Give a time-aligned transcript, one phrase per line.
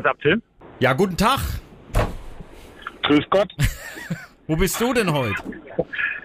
[0.00, 0.42] Thomas Apfel.
[0.78, 1.40] Ja, guten Tag.
[3.02, 3.50] Grüß Gott.
[4.46, 5.34] Wo bist du denn heute?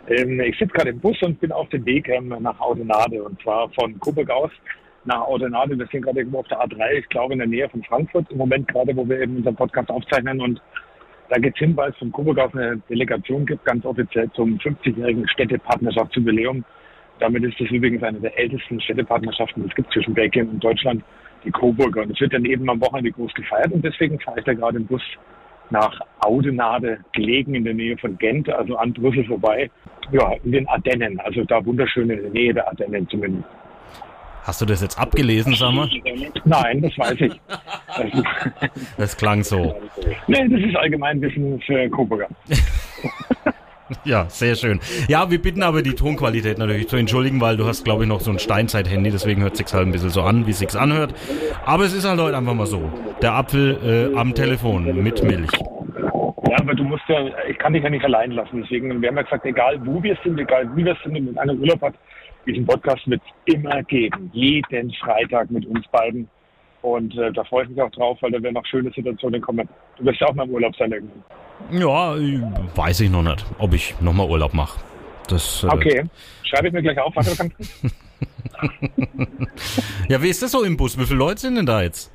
[0.07, 3.41] Ähm, ich sitze gerade im Bus und bin auf dem Weg ähm, nach Audenade und
[3.41, 4.51] zwar von Coburg aus
[5.03, 5.77] nach Audenade.
[5.77, 8.37] Wir sind gerade irgendwo auf der A3, ich glaube in der Nähe von Frankfurt im
[8.37, 10.61] Moment gerade, wo wir eben unseren Podcast aufzeichnen und
[11.29, 14.57] da geht es hin, weil es von Coburg aus eine Delegation gibt, ganz offiziell zum
[14.59, 16.63] 50-jährigen Städtepartnerschaftsjubiläum.
[17.19, 21.03] Damit ist das übrigens eine der ältesten Städtepartnerschaften, die es gibt zwischen Belgien und Deutschland,
[21.45, 22.01] die Coburger.
[22.01, 24.77] Und es wird dann eben am Wochenende groß gefeiert und deswegen fahre ich da gerade
[24.77, 25.01] im Bus
[25.69, 29.69] nach Audenade, gelegen in der Nähe von Gent, also an Brüssel vorbei.
[30.11, 33.47] Ja, in den Ardennen, also da wunderschön in der Nähe der Ardennen zumindest.
[34.43, 35.89] Hast du das jetzt abgelesen, sag mal?
[36.43, 37.41] Nein, das weiß ich.
[37.97, 39.75] Das, das klang so.
[40.27, 42.27] Nee, das ist Allgemeinwissen für Coburger.
[44.05, 44.79] Ja, sehr schön.
[45.07, 48.21] Ja, wir bitten aber die Tonqualität natürlich zu entschuldigen, weil du hast, glaube ich, noch
[48.21, 51.13] so ein Steinzeit-Handy, deswegen hört sich's halt ein bisschen so an, wie es sich anhört.
[51.65, 52.91] Aber es ist halt heute einfach mal so.
[53.21, 55.51] Der Apfel äh, am Telefon mit Milch.
[56.49, 58.61] Ja, aber du musst ja, ich kann dich ja nicht allein lassen.
[58.61, 61.53] Deswegen, wir haben ja gesagt, egal wo wir sind, egal wie wir sind, wenn einer
[61.53, 61.95] Urlaub hat,
[62.45, 64.29] diesen Podcast wird immer geben.
[64.33, 66.29] Jeden Freitag mit uns beiden.
[66.85, 69.67] Und äh, da freue ich mich auch drauf, weil da werden noch schöne Situationen kommen.
[69.97, 71.23] Du wirst ja auch mal im Urlaub sein irgendwann.
[71.71, 72.15] Ja,
[72.75, 74.79] weiß ich noch nicht, ob ich nochmal Urlaub mache.
[75.27, 76.03] Das, äh okay,
[76.43, 77.95] schreibe ich mir gleich auf, was du kannst.
[80.09, 80.95] ja, wie ist das so im Bus?
[80.99, 82.11] Wie viele Leute sind denn da jetzt?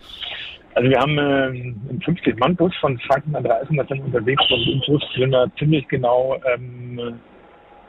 [0.75, 4.81] Also wir haben äh, einen 50-Mann-Bus von Franken an Reisen, da sind unterwegs und im
[4.87, 7.19] Bus sind da ziemlich genau ähm,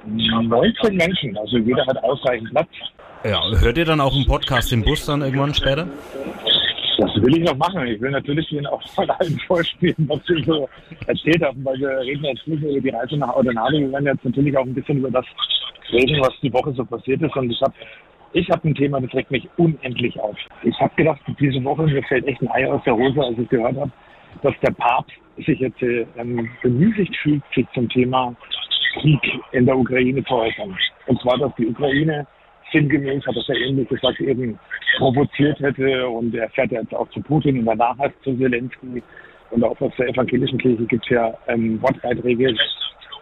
[0.07, 1.37] 19 Menschen.
[1.37, 2.69] Also jeder hat ausreichend Platz.
[3.23, 5.87] Ja, hört ihr dann auch einen Podcast im Bus dann irgendwann später?
[7.01, 7.87] Das will ich noch machen.
[7.87, 10.69] Ich will natürlich Ihnen auch von allem vorspielen, was Sie so
[11.07, 13.79] erzählt haben, weil wir reden jetzt nicht über die Reise nach Audenade.
[13.79, 15.25] Wir werden jetzt natürlich auch ein bisschen über das
[15.91, 17.35] reden, was die Woche so passiert ist.
[17.35, 17.73] Und ich habe
[18.33, 20.37] ich hab ein Thema, das regt mich unendlich auf.
[20.61, 23.49] Ich habe gedacht, diese Woche, mir fällt echt ein Ei aus der Hose, als ich
[23.49, 23.91] gehört habe,
[24.43, 28.35] dass der Papst sich jetzt ähm, bemüßigt fühlt, sich zum Thema
[28.93, 29.21] Krieg
[29.53, 30.77] in der Ukraine zu äußern.
[31.07, 32.27] Und zwar, dass die Ukraine
[32.71, 34.59] sinngemäß, hat das ja ähnlich gesagt, eben
[34.97, 39.03] provoziert hätte und er fährt jetzt auch zu Putin und danach halt zu Zelensky.
[39.51, 42.55] Und auch aus der evangelischen Kirche gibt es ja ähm, Wortbeiträge,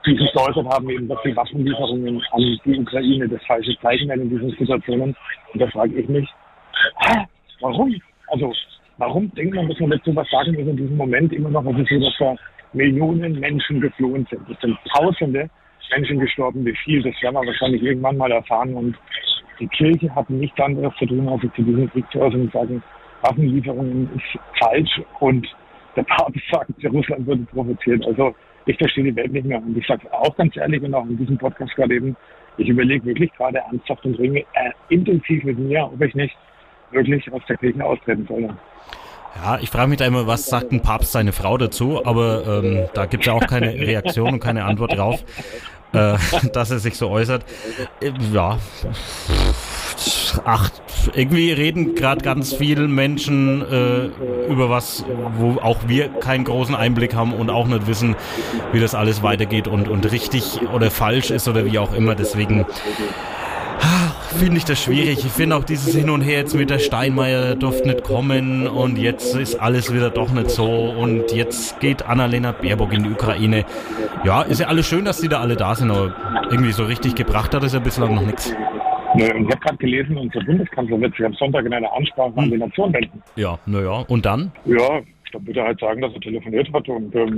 [0.06, 4.24] die sich geäußert haben, eben, dass die Waffenlieferungen an die Ukraine das falsche Zeichen werden
[4.24, 5.16] in diesen Situationen.
[5.54, 6.30] Und da frage ich mich,
[7.00, 7.26] hä,
[7.62, 7.96] warum?
[8.28, 8.54] Also,
[8.98, 11.66] warum denkt man, dass man dazu was sagen muss in diesem Moment immer noch?
[11.66, 12.36] Es ist so, dass da
[12.74, 14.48] Millionen Menschen geflohen sind.
[14.50, 15.50] Es sind Tausende
[15.92, 16.66] Menschen gestorben.
[16.66, 18.74] Wie viel, das werden wir wahrscheinlich irgendwann mal erfahren.
[18.76, 18.96] Und
[19.59, 22.84] die Kirche hat nichts anderes zu tun, als zu diesem Krieg zu äußern und sagen,
[23.22, 25.46] Waffenlieferungen ist falsch und
[25.96, 28.06] der Papst sagt, Russland wurde provoziert.
[28.06, 28.34] Also
[28.66, 29.58] ich verstehe die Welt nicht mehr.
[29.58, 32.16] Und ich sage auch ganz ehrlich und auch in diesem Podcast gerade eben,
[32.58, 36.36] ich überlege wirklich gerade ernsthaft und ringe äh, intensiv mit mir, ob ich nicht
[36.92, 38.50] wirklich aus der Kirche austreten soll.
[39.36, 42.90] Ja, ich frage mich da immer, was sagt ein Papst seine Frau dazu, aber ähm,
[42.94, 45.24] da gibt es ja auch keine Reaktion und keine Antwort drauf
[45.94, 46.18] äh,
[46.54, 47.44] dass er sich so äußert.
[48.02, 48.58] Äh, ja,
[50.46, 50.70] ach,
[51.14, 54.06] irgendwie reden gerade ganz viele Menschen äh,
[54.52, 55.06] über was,
[55.38, 58.16] wo auch wir keinen großen Einblick haben und auch nicht wissen,
[58.72, 62.16] wie das alles weitergeht und, und richtig oder falsch ist oder wie auch immer.
[62.16, 62.66] Deswegen
[64.32, 65.26] finde ich das schwierig.
[65.26, 68.98] Ich finde auch dieses Hin und Her jetzt mit der Steinmeier durfte nicht kommen und
[68.98, 73.66] jetzt ist alles wieder doch nicht so und jetzt geht Annalena Baerbock in die Ukraine.
[74.24, 76.14] Ja, ist ja alles schön, dass die da alle da sind, aber
[76.50, 78.54] irgendwie so richtig gebracht hat es ja bislang noch nichts.
[79.16, 82.40] Ich habe gerade gelesen, unser Bundeskanzler wird sich am Sonntag in einer Ansprache hm.
[82.40, 83.24] an die Nation wenden.
[83.36, 84.52] Ja, naja, und dann?
[84.66, 86.88] Ja, dann würde er halt sagen, dass er telefoniert hat.
[86.90, 87.38] Und ähm,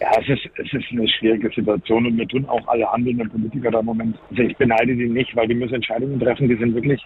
[0.00, 3.70] ja, es ist, es ist eine schwierige Situation und mir tun auch alle handelnden Politiker
[3.70, 4.16] da im Moment.
[4.30, 7.04] Also ich beneide die nicht, weil die müssen Entscheidungen treffen, die sind wirklich,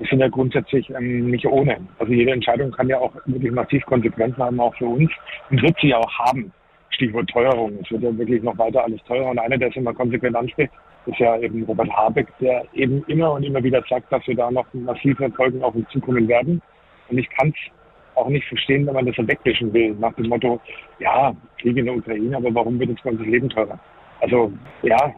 [0.00, 1.78] die sind ja grundsätzlich ähm, nicht ohne.
[1.98, 5.10] Also jede Entscheidung kann ja auch wirklich massiv Konsequenzen haben, auch für uns.
[5.50, 6.52] Und wird sie auch haben.
[6.90, 7.78] Stichwort Teuerung.
[7.82, 9.30] Es wird ja wirklich noch weiter alles teurer.
[9.30, 10.72] Und einer, der es immer konsequent anspricht,
[11.06, 14.50] ist ja eben Robert Habeck, der eben immer und immer wieder sagt, dass wir da
[14.50, 16.60] noch massive Folgen auf uns zukommen werden.
[17.08, 17.77] Und ich kann es
[18.18, 20.60] auch nicht verstehen, wenn man das wegwischen will, nach dem Motto,
[20.98, 23.78] ja, Krieg in der Ukraine, aber warum wird das ganze Leben teurer?
[24.20, 25.14] Also ja,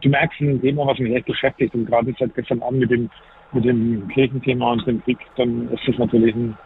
[0.00, 3.10] du merkst ein Thema, was mich echt beschäftigt und gerade seit gestern Abend mit dem,
[3.52, 6.56] mit dem Kirchenthema und dem Krieg, dann ist das natürlich ein,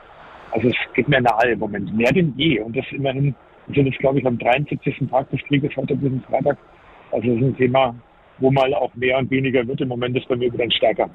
[0.51, 3.35] also es geht mir nahe im Moment, mehr denn je und das immerhin,
[3.67, 5.09] wir sind jetzt glaube ich am 73.
[5.11, 6.59] Tag des Krieges heute bis Freitag,
[7.11, 7.95] also das ist ein Thema,
[8.39, 11.09] wo mal auch mehr und weniger wird, im Moment ist bei mir wieder stärker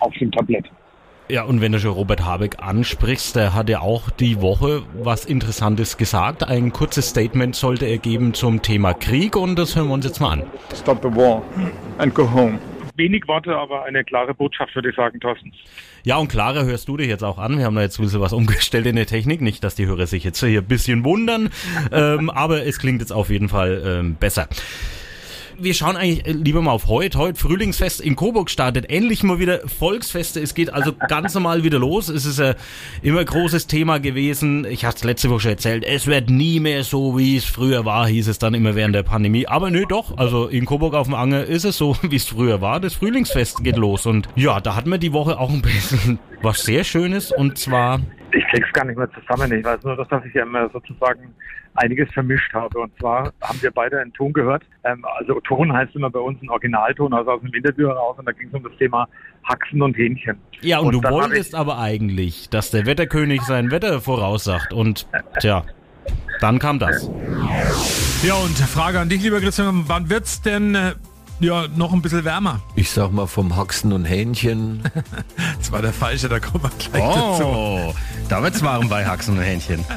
[0.00, 0.66] auf dem Tablett.
[1.28, 5.24] Ja, und wenn du schon Robert Habeck ansprichst, der hat ja auch die Woche was
[5.24, 6.44] Interessantes gesagt.
[6.44, 10.20] Ein kurzes Statement sollte er geben zum Thema Krieg und das hören wir uns jetzt
[10.20, 10.42] mal an.
[10.72, 11.42] Stop the war
[11.98, 12.60] and go home.
[12.94, 15.52] wenig Worte, aber eine klare Botschaft, würde ich sagen, Thorsten.
[16.04, 17.58] Ja, und klarer hörst du dich jetzt auch an.
[17.58, 19.40] Wir haben da jetzt ein bisschen was umgestellt in der Technik.
[19.40, 21.50] Nicht, dass die Hörer sich jetzt hier ein bisschen wundern,
[21.90, 24.48] ähm, aber es klingt jetzt auf jeden Fall ähm, besser
[25.58, 27.18] wir schauen eigentlich lieber mal auf heute.
[27.18, 28.90] Heute Frühlingsfest in Coburg startet.
[28.90, 30.40] Endlich mal wieder Volksfeste.
[30.40, 32.08] Es geht also ganz normal wieder los.
[32.08, 32.54] Es ist ja
[33.02, 34.64] immer großes Thema gewesen.
[34.64, 35.84] Ich hatte es letzte Woche schon erzählt.
[35.84, 39.02] Es wird nie mehr so, wie es früher war, hieß es dann immer während der
[39.02, 39.46] Pandemie.
[39.46, 40.16] Aber nö, doch.
[40.16, 42.80] Also in Coburg auf dem Anger ist es so, wie es früher war.
[42.80, 44.06] Das Frühlingsfest geht los.
[44.06, 47.32] Und ja, da hatten wir die Woche auch ein bisschen was sehr Schönes.
[47.32, 48.00] Und zwar
[48.32, 49.52] ich krieg's gar nicht mehr zusammen.
[49.52, 51.34] Ich weiß nur, dass ich ja immer sozusagen
[51.74, 52.78] einiges vermischt habe.
[52.78, 54.62] Und zwar haben wir beide einen Ton gehört.
[54.84, 58.18] Ähm, also Ton heißt immer bei uns ein Originalton, also aus dem Interview heraus.
[58.18, 59.08] Und da ging es um das Thema
[59.44, 60.36] Haxen und Hähnchen.
[60.60, 64.72] Ja, und, und du wolltest aber eigentlich, dass der Wetterkönig sein Wetter voraussagt.
[64.72, 65.06] Und
[65.40, 65.64] tja,
[66.40, 67.10] dann kam das.
[68.22, 70.92] Ja, und Frage an dich, lieber Christian, wann wird's denn äh,
[71.40, 72.60] ja, noch ein bisschen wärmer.
[72.74, 74.82] Ich sag mal vom Haxen und Hähnchen.
[75.58, 77.98] das war der falsche, da kommen wir gleich oh, dazu.
[78.28, 79.84] Da wird's warm bei Haxen und Hähnchen.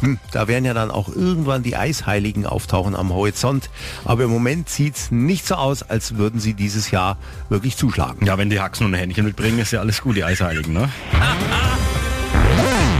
[0.00, 3.70] Hm, da werden ja dann auch irgendwann die Eisheiligen auftauchen am Horizont.
[4.04, 7.16] Aber im Moment sieht's nicht so aus, als würden sie dieses Jahr
[7.48, 8.26] wirklich zuschlagen.
[8.26, 10.90] Ja, wenn die Haxen und Hähnchen mitbringen, ist ja alles gut, die Eisheiligen, ne?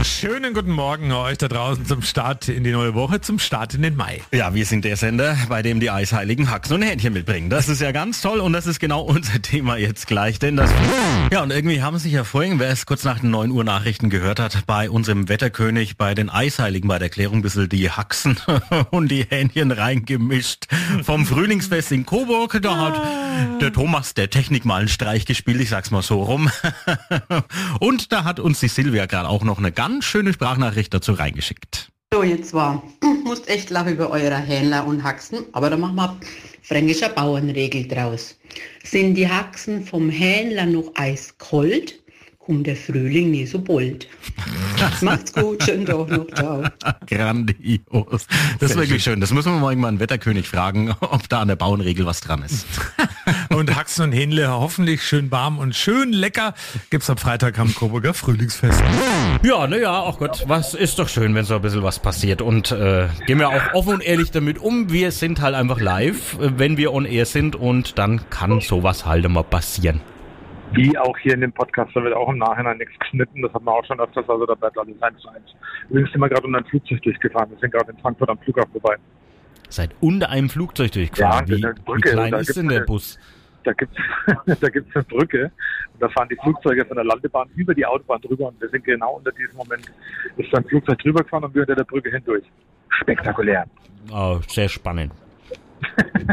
[0.07, 3.83] Schönen guten Morgen euch da draußen zum Start in die neue Woche, zum Start in
[3.83, 4.21] den Mai.
[4.31, 7.51] Ja, wir sind der Sender, bei dem die Eisheiligen Haxen und Hähnchen mitbringen.
[7.51, 10.71] Das ist ja ganz toll und das ist genau unser Thema jetzt gleich, denn das...
[11.31, 14.09] Ja, und irgendwie haben sich ja vorhin, wer es kurz nach den 9 Uhr Nachrichten
[14.09, 18.39] gehört hat, bei unserem Wetterkönig, bei den Eisheiligen, bei der Erklärung ein bisschen die Haxen
[18.89, 20.67] und die Hähnchen reingemischt.
[21.03, 25.69] Vom Frühlingsfest in Coburg, da hat der Thomas, der Technik, mal einen Streich gespielt, ich
[25.69, 26.49] sag's mal so rum.
[27.79, 31.13] und da hat uns die Silvia gerade auch noch eine ganz ganz schöne Sprachnachricht dazu
[31.13, 31.89] reingeschickt.
[32.13, 32.83] So, jetzt war,
[33.23, 36.15] musst echt lachen über eure Händler und Haxen, aber da machen wir
[36.61, 38.37] fränkischer Bauernregel draus.
[38.83, 41.95] Sind die Haxen vom Händler noch eiskalt,
[42.37, 44.07] kommt der Frühling nie so bald.
[45.01, 46.63] Macht's gut, schönen Tag noch, ciao.
[47.07, 48.27] Grandios.
[48.59, 49.19] Das ist wirklich schön.
[49.19, 52.43] Das müssen wir mal irgendwann einen Wetterkönig fragen, ob da an der Bauernregel was dran
[52.43, 52.67] ist.
[53.57, 56.53] und Haxen und Hähnle hoffentlich schön warm und schön lecker
[56.89, 58.83] gibt's am Freitag am Coburger Frühlingsfest.
[59.43, 62.41] Ja, naja, ach Gott, was ist doch schön, wenn so ein bisschen was passiert.
[62.41, 64.91] Und äh, gehen wir auch offen und ehrlich damit um.
[64.91, 69.25] Wir sind halt einfach live, wenn wir on air sind und dann kann sowas halt
[69.25, 70.01] immer passieren
[70.73, 73.41] wie auch hier in dem Podcast, da wird auch im Nachhinein nichts geschnitten.
[73.41, 75.45] Das hat man auch schon öfters, also da bleibt alles eins zu eins.
[75.89, 77.49] Übrigens sind wir gerade unter ein Flugzeug durchgefahren.
[77.51, 78.97] Wir sind gerade in Frankfurt am Flughafen vorbei.
[79.69, 81.47] Seid unter einem Flugzeug durchgefahren?
[81.47, 83.17] Ja, wie, wie klein ist denn der Bus?
[83.67, 83.97] Da gibt's,
[84.61, 85.51] da gibt's eine Brücke
[85.93, 88.85] und da fahren die Flugzeuge von der Landebahn über die Autobahn drüber und wir sind
[88.85, 89.91] genau unter diesem Moment,
[90.37, 92.45] ist ein Flugzeug drüber gefahren und wir unter der Brücke hindurch.
[93.01, 93.65] Spektakulär.
[94.09, 95.11] Oh, sehr spannend.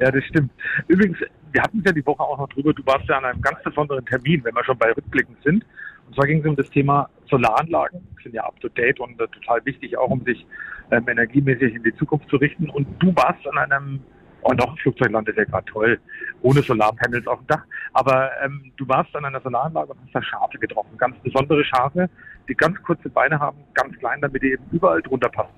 [0.00, 0.50] ja, das stimmt.
[0.86, 1.16] Übrigens,
[1.50, 3.62] wir hatten es ja die Woche auch noch drüber, du warst ja an einem ganz
[3.62, 5.64] besonderen Termin, wenn wir schon bei Rückblicken sind.
[6.06, 9.16] Und zwar ging es um das Thema Solaranlagen, die sind ja up to date und
[9.16, 10.44] total wichtig, auch um sich
[10.90, 12.68] ähm, energiemäßig in die Zukunft zu richten.
[12.68, 14.00] Und du warst an einem,
[14.42, 16.00] oh noch ein Flugzeug landet ja gerade toll,
[16.42, 17.64] ohne Solarpanels auf dem Dach.
[17.92, 22.08] Aber ähm, du warst an einer Solaranlage und hast da Schafe getroffen, ganz besondere Schafe,
[22.48, 25.54] die ganz kurze Beine haben, ganz klein, damit die eben überall drunter passen.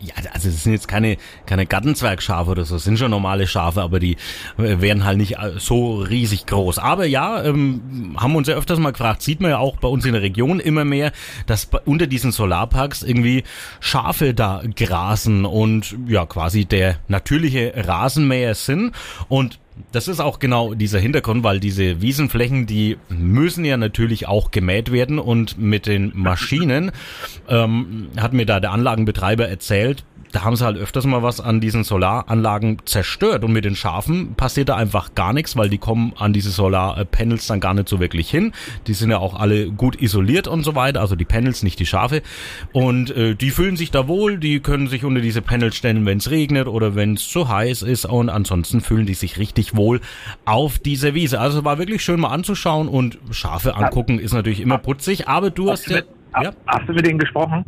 [0.00, 3.82] Ja, also es sind jetzt keine, keine Gartenzwergschafe oder so, es sind schon normale Schafe,
[3.82, 4.12] aber die
[4.56, 6.78] äh, werden halt nicht äh, so riesig groß.
[6.78, 10.04] Aber ja, ähm, haben uns ja öfters mal gefragt, sieht man ja auch bei uns
[10.04, 11.10] in der Region immer mehr,
[11.46, 13.42] dass unter diesen Solarparks irgendwie
[13.80, 18.94] Schafe da grasen und ja quasi der natürliche Rasenmäher sind.
[19.28, 19.58] Und
[19.92, 24.92] das ist auch genau dieser Hintergrund, weil diese Wiesenflächen, die müssen ja natürlich auch gemäht
[24.92, 25.18] werden.
[25.18, 26.92] Und mit den Maschinen,
[27.48, 31.60] ähm, hat mir da der Anlagenbetreiber erzählt, da haben sie halt öfters mal was an
[31.60, 36.12] diesen Solaranlagen zerstört und mit den Schafen passiert da einfach gar nichts, weil die kommen
[36.16, 38.52] an diese Solarpanels dann gar nicht so wirklich hin.
[38.86, 41.86] Die sind ja auch alle gut isoliert und so weiter, also die Panels, nicht die
[41.86, 42.22] Schafe.
[42.72, 46.18] Und äh, die fühlen sich da wohl, die können sich unter diese Panels stellen, wenn
[46.18, 50.00] es regnet oder wenn es zu heiß ist und ansonsten fühlen die sich richtig wohl
[50.44, 51.40] auf dieser Wiese.
[51.40, 55.70] Also war wirklich schön mal anzuschauen und Schafe angucken ist natürlich immer putzig, aber du
[55.70, 56.02] hast ja
[56.42, 56.52] ja.
[56.66, 57.64] Hast du mit denen gesprochen?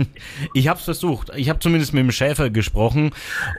[0.54, 1.30] Ich habe es versucht.
[1.36, 3.10] Ich habe zumindest mit dem Schäfer gesprochen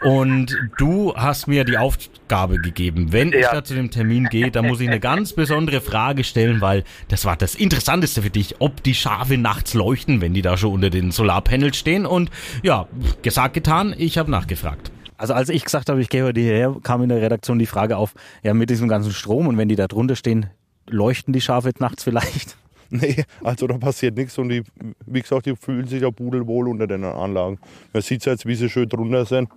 [0.01, 3.11] und du hast mir die Aufgabe gegeben.
[3.11, 3.39] Wenn ja.
[3.39, 6.83] ich da zu dem Termin gehe, dann muss ich eine ganz besondere Frage stellen, weil
[7.09, 10.73] das war das Interessanteste für dich, ob die Schafe nachts leuchten, wenn die da schon
[10.73, 12.07] unter den Solarpanels stehen.
[12.07, 12.31] Und
[12.63, 12.87] ja,
[13.21, 14.91] gesagt, getan, ich habe nachgefragt.
[15.17, 17.97] Also als ich gesagt habe, ich gehe heute hierher, kam in der Redaktion die Frage
[17.97, 20.47] auf, ja mit diesem ganzen Strom und wenn die da drunter stehen,
[20.89, 22.57] leuchten die Schafe nachts vielleicht?
[23.01, 24.63] Nee, also da passiert nichts und die,
[25.05, 27.57] wie gesagt, die fühlen sich ja pudelwohl unter den Anlagen.
[27.93, 29.49] Man sieht es jetzt, wie sie schön drunter sind.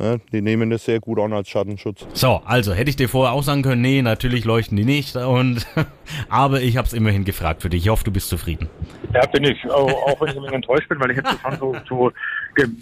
[0.00, 2.04] Ja, die nehmen das sehr gut an als Schattenschutz.
[2.14, 5.14] So, also hätte ich dir vorher auch sagen können, nee, natürlich leuchten die nicht.
[5.14, 5.68] Und
[6.28, 7.84] aber ich habe es immerhin gefragt für dich.
[7.84, 8.68] Ich hoffe, du bist zufrieden.
[9.12, 9.64] Ja, bin ich.
[9.70, 12.12] Auch, auch wenn ich ein bisschen enttäuscht bin, weil ich hätte schon so, so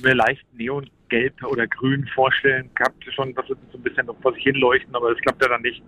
[0.02, 4.32] mir leicht neongelb oder grün vorstellen gehabt, schon, dass es so ein bisschen noch vor
[4.32, 5.82] sich hin leuchten, aber das klappt ja dann nicht.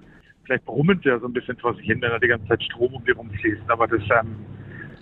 [0.44, 2.62] Vielleicht brummen sie ja so ein bisschen vor sich hin, wenn da die ganze Zeit
[2.62, 3.62] Strom um die rumfließt.
[3.68, 4.36] Aber das, ähm,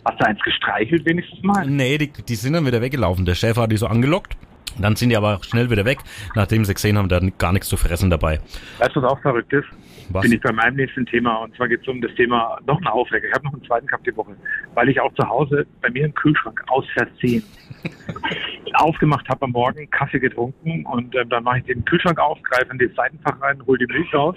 [0.04, 1.66] hast du eins gestreichelt wenigstens mal?
[1.66, 3.24] Nee, die, die sind dann wieder weggelaufen.
[3.24, 4.36] Der Chef hat die so angelockt.
[4.80, 5.98] Dann sind die aber schnell wieder weg,
[6.34, 8.40] nachdem sie gesehen haben, da gar nichts zu fressen dabei.
[8.78, 9.66] Weißt du, was auch verrückt ist?
[10.10, 10.22] Was?
[10.22, 11.36] Bin ich bei meinem nächsten Thema.
[11.36, 13.28] Und zwar geht es um das Thema noch ein Aufreger.
[13.28, 14.34] Ich habe noch einen zweiten gehabt die Woche,
[14.74, 17.42] weil ich auch zu Hause bei mir im Kühlschrank aus Versehen
[18.74, 22.72] aufgemacht habe am Morgen, Kaffee getrunken und ähm, dann mache ich den Kühlschrank auf, greife
[22.72, 24.36] in das Seitenfach rein, hole die Milch raus,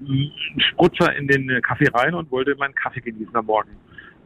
[0.00, 3.70] m, Sprutzer in den äh, Kaffee rein und wollte meinen Kaffee genießen am Morgen.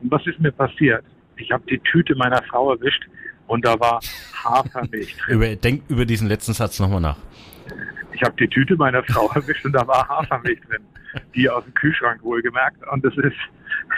[0.02, 1.04] Und was ist mir passiert?
[1.36, 3.04] Ich habe die Tüte meiner Frau erwischt
[3.46, 4.00] und da war
[4.32, 5.34] Hafermilch drin.
[5.34, 7.18] Über, denk über diesen letzten Satz nochmal nach.
[8.12, 10.82] Ich habe die Tüte meiner Frau erwischt und da war Hafermilch drin,
[11.34, 12.78] die aus dem Kühlschrank wohlgemerkt.
[12.90, 13.36] Und das ist,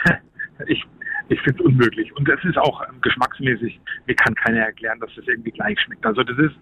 [0.67, 0.83] ich,
[1.29, 2.15] ich finde es unmöglich.
[2.15, 6.05] Und es ist auch ähm, geschmacksmäßig, mir kann keiner erklären, dass das irgendwie gleich schmeckt.
[6.05, 6.55] Also das ist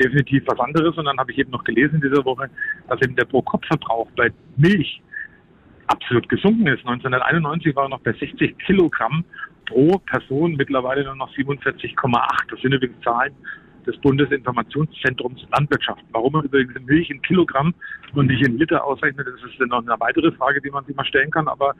[0.00, 0.96] definitiv was anderes.
[0.96, 2.50] Und dann habe ich eben noch gelesen in dieser Woche,
[2.88, 5.00] dass eben der Pro-Kopf-Verbrauch bei Milch
[5.86, 6.86] absolut gesunken ist.
[6.86, 9.24] 1991 war er noch bei 60 Kilogramm
[9.66, 12.50] pro Person, mittlerweile nur noch 47,8.
[12.50, 13.34] Das sind übrigens Zahlen
[13.86, 16.02] des Bundesinformationszentrums Landwirtschaft.
[16.12, 17.74] Warum man übrigens Milch in Kilogramm
[18.14, 20.96] und nicht in Liter ausrechnet, das ist dann noch eine weitere Frage, die man sich
[20.96, 21.48] mal stellen kann.
[21.48, 21.74] Aber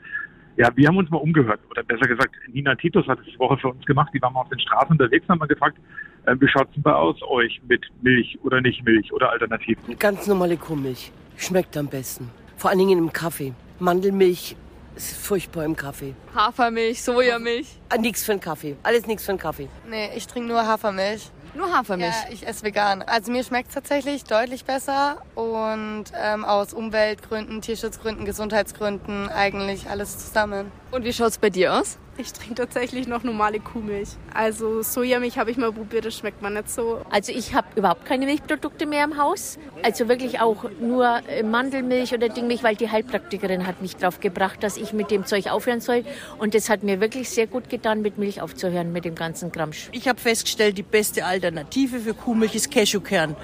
[0.57, 1.59] ja, wir haben uns mal umgehört.
[1.69, 4.11] Oder besser gesagt, Nina Titus hat es die Woche für uns gemacht.
[4.13, 5.77] Die waren mal auf den Straßen unterwegs und haben mal gefragt,
[6.25, 9.97] äh, wie schaut's denn bei aus euch mit Milch oder nicht Milch oder Alternativen?
[9.97, 11.11] Ganz normale Kuhmilch.
[11.37, 12.29] Schmeckt am besten.
[12.57, 13.53] Vor allen Dingen im Kaffee.
[13.79, 14.55] Mandelmilch
[14.95, 16.13] ist furchtbar im Kaffee.
[16.35, 17.67] Hafermilch, Sojamilch.
[17.89, 18.75] Ah, nix für den Kaffee.
[18.83, 19.67] Alles nix für den Kaffee.
[19.89, 21.31] Nee, ich trinke nur Hafermilch.
[21.53, 22.13] Nur Hafermilch.
[22.25, 23.01] Ja, ich esse vegan.
[23.01, 30.17] Also mir schmeckt es tatsächlich deutlich besser und ähm, aus Umweltgründen, Tierschutzgründen, Gesundheitsgründen eigentlich alles
[30.17, 30.71] zusammen.
[30.91, 31.97] Und wie schaut's bei dir aus?
[32.21, 34.09] Ich trinke tatsächlich noch normale Kuhmilch.
[34.31, 37.01] Also Sojamilch habe ich mal probiert, das schmeckt mir nicht so.
[37.09, 39.57] Also ich habe überhaupt keine Milchprodukte mehr im Haus.
[39.81, 44.61] Also wirklich auch nur äh, Mandelmilch oder Dingmilch, weil die Heilpraktikerin hat mich drauf gebracht,
[44.61, 46.05] dass ich mit dem Zeug aufhören soll.
[46.37, 49.89] Und das hat mir wirklich sehr gut getan, mit Milch aufzuhören, mit dem ganzen Gramsch.
[49.91, 53.35] Ich habe festgestellt, die beste Alternative für Kuhmilch ist Cashewkern.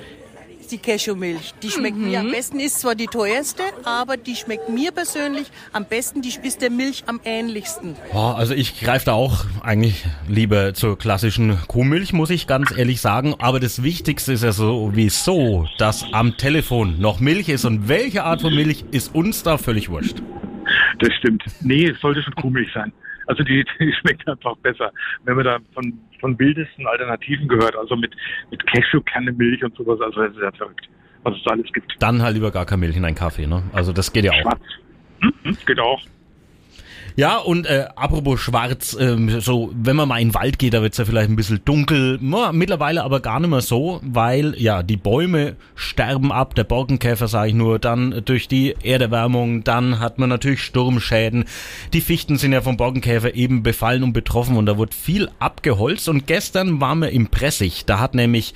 [0.71, 1.53] Die Cashewmilch.
[1.63, 5.85] Die schmeckt mir am besten, ist zwar die teuerste, aber die schmeckt mir persönlich am
[5.85, 7.95] besten, die ist der Milch am ähnlichsten.
[8.13, 12.99] Oh, also ich greife da auch eigentlich lieber zur klassischen Kuhmilch, muss ich ganz ehrlich
[12.99, 13.35] sagen.
[13.39, 17.63] Aber das Wichtigste ist ja sowieso, dass am Telefon noch Milch ist.
[17.63, 20.21] Und welche Art von Milch ist uns da völlig wurscht.
[20.99, 21.43] Das stimmt.
[21.61, 22.91] Nee, es sollte schon Kuhmilch sein.
[23.27, 24.91] Also die, die schmeckt einfach besser.
[25.23, 28.15] Wenn man da von, von wildesten Alternativen gehört, also mit,
[28.51, 30.89] mit Cashewkerne-Milch und sowas, also das ist ja verrückt,
[31.23, 31.95] was es da alles gibt.
[31.99, 33.63] Dann halt lieber gar keine Milch in einen Kaffee, ne?
[33.73, 34.41] Also das geht ja auch.
[34.41, 34.61] Schwarz.
[35.21, 36.01] Mhm, geht auch.
[37.19, 40.83] Ja, und äh, apropos schwarz, ähm, so wenn man mal in den Wald geht, da
[40.83, 42.19] wird's ja vielleicht ein bisschen dunkel.
[42.21, 47.27] Ja, mittlerweile aber gar nicht mehr so, weil ja die Bäume sterben ab, der Borkenkäfer
[47.27, 51.45] sage ich nur, dann durch die Erderwärmung, dann hat man natürlich Sturmschäden.
[51.91, 56.09] Die Fichten sind ja vom Borkenkäfer eben befallen und betroffen und da wird viel abgeholzt.
[56.09, 58.53] Und gestern waren wir im Pressig, da hat nämlich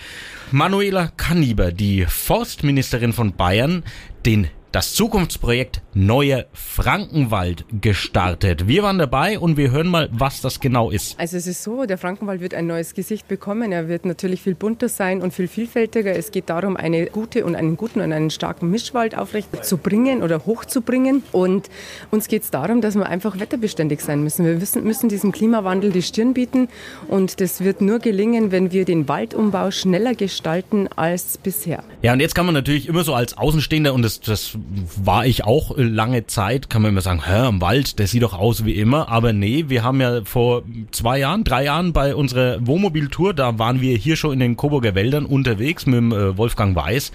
[0.51, 3.81] Manuela Kanniber, die Forstministerin von Bayern,
[4.23, 8.67] den das Zukunftsprojekt Neuer Frankenwald gestartet.
[8.67, 11.19] Wir waren dabei und wir hören mal, was das genau ist.
[11.19, 13.73] Also es ist so, der Frankenwald wird ein neues Gesicht bekommen.
[13.73, 16.15] Er wird natürlich viel bunter sein und viel vielfältiger.
[16.15, 20.23] Es geht darum, eine gute und einen guten und einen starken Mischwald aufrecht zu bringen
[20.23, 21.23] oder hochzubringen.
[21.33, 21.69] Und
[22.09, 24.45] uns geht es darum, dass wir einfach wetterbeständig sein müssen.
[24.45, 26.69] Wir müssen, müssen diesem Klimawandel die Stirn bieten
[27.09, 31.83] und das wird nur gelingen, wenn wir den Waldumbau schneller gestalten als bisher.
[32.01, 34.57] Ja, und jetzt kann man natürlich immer so als Außenstehender, und das, das
[35.03, 38.33] war ich auch lange Zeit, kann man immer sagen, hä, im Wald, der sieht doch
[38.33, 39.09] aus wie immer.
[39.09, 43.81] Aber nee, wir haben ja vor zwei Jahren, drei Jahren bei unserer Wohnmobiltour, da waren
[43.81, 47.11] wir hier schon in den Coburger Wäldern unterwegs mit dem äh, Wolfgang Weiß.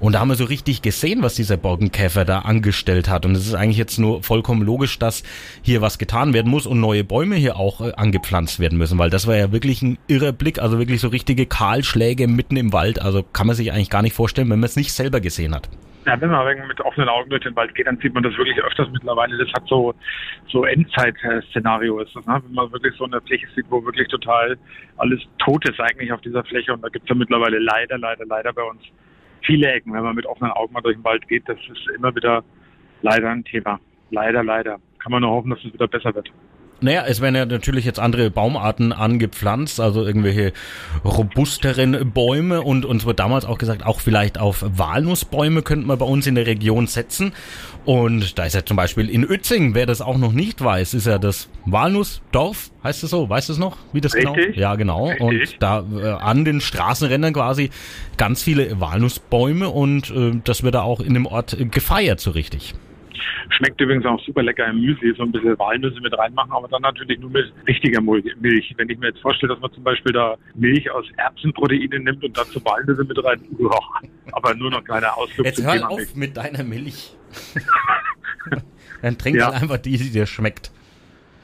[0.00, 3.26] Und da haben wir so richtig gesehen, was dieser Borkenkäfer da angestellt hat.
[3.26, 5.22] Und es ist eigentlich jetzt nur vollkommen logisch, dass
[5.62, 9.10] hier was getan werden muss und neue Bäume hier auch äh, angepflanzt werden müssen, weil
[9.10, 13.00] das war ja wirklich ein irrer Blick, also wirklich so richtige Kahlschläge mitten im Wald.
[13.00, 15.68] Also kann man sich eigentlich gar nicht vorstellen, wenn man es nicht selber gesehen hat.
[16.04, 18.60] Ja, wenn man mit offenen Augen durch den Wald geht, dann sieht man das wirklich
[18.60, 19.38] öfters mittlerweile.
[19.38, 19.94] Das hat so,
[20.48, 22.42] so Endzeit-Szenario ist das, ne?
[22.44, 24.58] Wenn man wirklich so eine Fläche sieht, wo wirklich total
[24.96, 26.72] alles tot ist eigentlich auf dieser Fläche.
[26.72, 28.82] Und da gibt's ja mittlerweile leider, leider, leider bei uns
[29.42, 29.92] viele Ecken.
[29.92, 32.42] Wenn man mit offenen Augen mal durch den Wald geht, das ist immer wieder
[33.02, 33.78] leider ein Thema.
[34.10, 34.80] Leider, leider.
[34.98, 36.30] Kann man nur hoffen, dass es wieder besser wird.
[36.82, 40.52] Naja, es werden ja natürlich jetzt andere Baumarten angepflanzt, also irgendwelche
[41.04, 46.06] robusteren Bäume und uns wird damals auch gesagt, auch vielleicht auf Walnussbäume könnten wir bei
[46.06, 47.32] uns in der Region setzen.
[47.84, 51.06] Und da ist ja zum Beispiel in Uetzing, wer das auch noch nicht weiß, ist
[51.06, 54.32] ja das Walnussdorf, heißt es so, weißt du es noch, wie das genau?
[54.32, 54.56] Richtig.
[54.56, 55.06] Ja, genau.
[55.06, 55.20] Richtig.
[55.20, 57.70] Und da äh, an den Straßenrändern quasi
[58.16, 62.74] ganz viele Walnussbäume und äh, das wird da auch in dem Ort gefeiert so richtig.
[63.50, 66.82] Schmeckt übrigens auch super lecker im Müsli, so ein bisschen Walnüsse mit reinmachen, aber dann
[66.82, 68.74] natürlich nur mit richtiger Milch.
[68.76, 72.36] Wenn ich mir jetzt vorstelle, dass man zum Beispiel da Milch aus Erbsenproteinen nimmt und
[72.36, 73.80] dazu Walnüsse mit rein, uah,
[74.32, 76.14] aber nur noch kleiner Ausflug Jetzt zum hör Thema auf Milch.
[76.16, 77.14] mit deiner Milch.
[79.02, 79.50] Dann trink Ja.
[79.50, 80.70] einfach die, die dir schmeckt.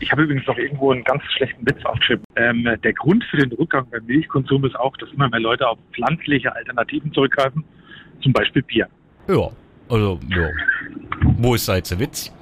[0.00, 2.22] Ich habe übrigens noch irgendwo einen ganz schlechten Witz aufgeschrieben.
[2.36, 5.78] Ähm, der Grund für den Rückgang beim Milchkonsum ist auch, dass immer mehr Leute auf
[5.92, 7.64] pflanzliche Alternativen zurückgreifen,
[8.22, 8.86] zum Beispiel Bier.
[9.26, 9.50] Ja,
[9.88, 10.48] also, ja.
[11.38, 12.32] Wo ist da jetzt der Witz?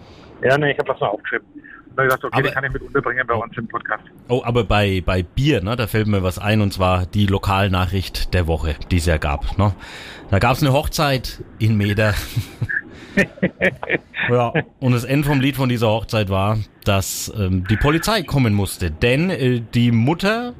[0.42, 1.46] Ja, nee, ich habe das mal aufgeschrieben.
[1.90, 4.04] Und dann gesagt, okay, Aber- den kann ich mit unterbringen bei uns im Podcast.
[4.28, 8.34] Oh, aber bei, bei Bier, ne, da fällt mir was ein, und zwar die Lokalnachricht
[8.34, 9.56] der Woche, die es ja gab.
[9.56, 9.74] Ne?
[10.30, 12.12] Da gab es eine Hochzeit in Meder.
[14.28, 18.52] ja, und das Ende vom Lied von dieser Hochzeit war, dass ähm, die Polizei kommen
[18.52, 18.90] musste.
[18.90, 20.52] Denn äh, die Mutter,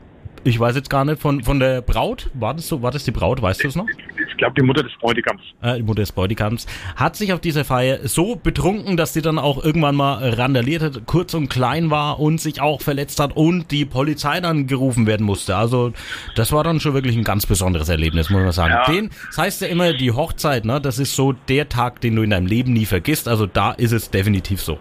[0.45, 3.11] ich weiß jetzt gar nicht, von, von der Braut, war das so, war das die
[3.11, 3.87] Braut, weißt du es noch?
[4.37, 5.41] Ich glaube, die Mutter des Bräutigams.
[5.63, 9.39] äh, die Mutter des Bräutigams, hat sich auf dieser Feier so betrunken, dass sie dann
[9.39, 13.71] auch irgendwann mal randaliert hat, kurz und klein war und sich auch verletzt hat und
[13.71, 15.57] die Polizei dann gerufen werden musste.
[15.57, 15.95] Also
[16.35, 18.75] das war dann schon wirklich ein ganz besonderes Erlebnis, muss man sagen.
[18.75, 18.85] Ja.
[18.93, 22.23] Den, das heißt ja immer, die Hochzeit, ne, das ist so der Tag, den du
[22.23, 23.27] in deinem Leben nie vergisst.
[23.27, 24.79] Also da ist es definitiv so.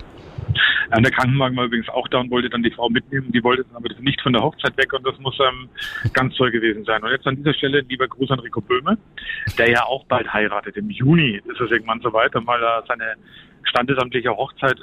[0.96, 3.30] Ja, der Krankenwagen war übrigens auch da und wollte dann die Frau mitnehmen.
[3.34, 5.68] Die wollte dann aber nicht von der Hochzeit weg und das muss ähm,
[6.14, 7.04] ganz toll gewesen sein.
[7.04, 8.98] Und jetzt an dieser Stelle lieber Gruß an Rico Böhme,
[9.58, 10.78] der ja auch bald heiratet.
[10.78, 12.34] Im Juni ist es irgendwann soweit.
[12.34, 13.16] Dann mal er seine
[13.64, 14.80] standesamtliche Hochzeit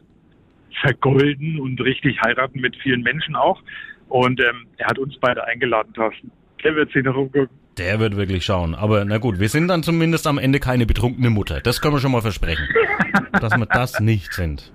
[0.83, 3.62] vergolden und richtig heiraten mit vielen Menschen auch.
[4.11, 6.31] Und ähm, er hat uns beide eingeladen, Thorsten.
[6.62, 7.57] Der wird sich noch umgucken.
[7.79, 8.75] Der wird wirklich schauen.
[8.75, 11.61] Aber na gut, wir sind dann zumindest am Ende keine betrunkene Mutter.
[11.62, 12.68] Das können wir schon mal versprechen.
[13.33, 14.72] dass wir das nicht sind.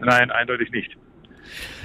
[0.00, 0.96] Nein, eindeutig nicht.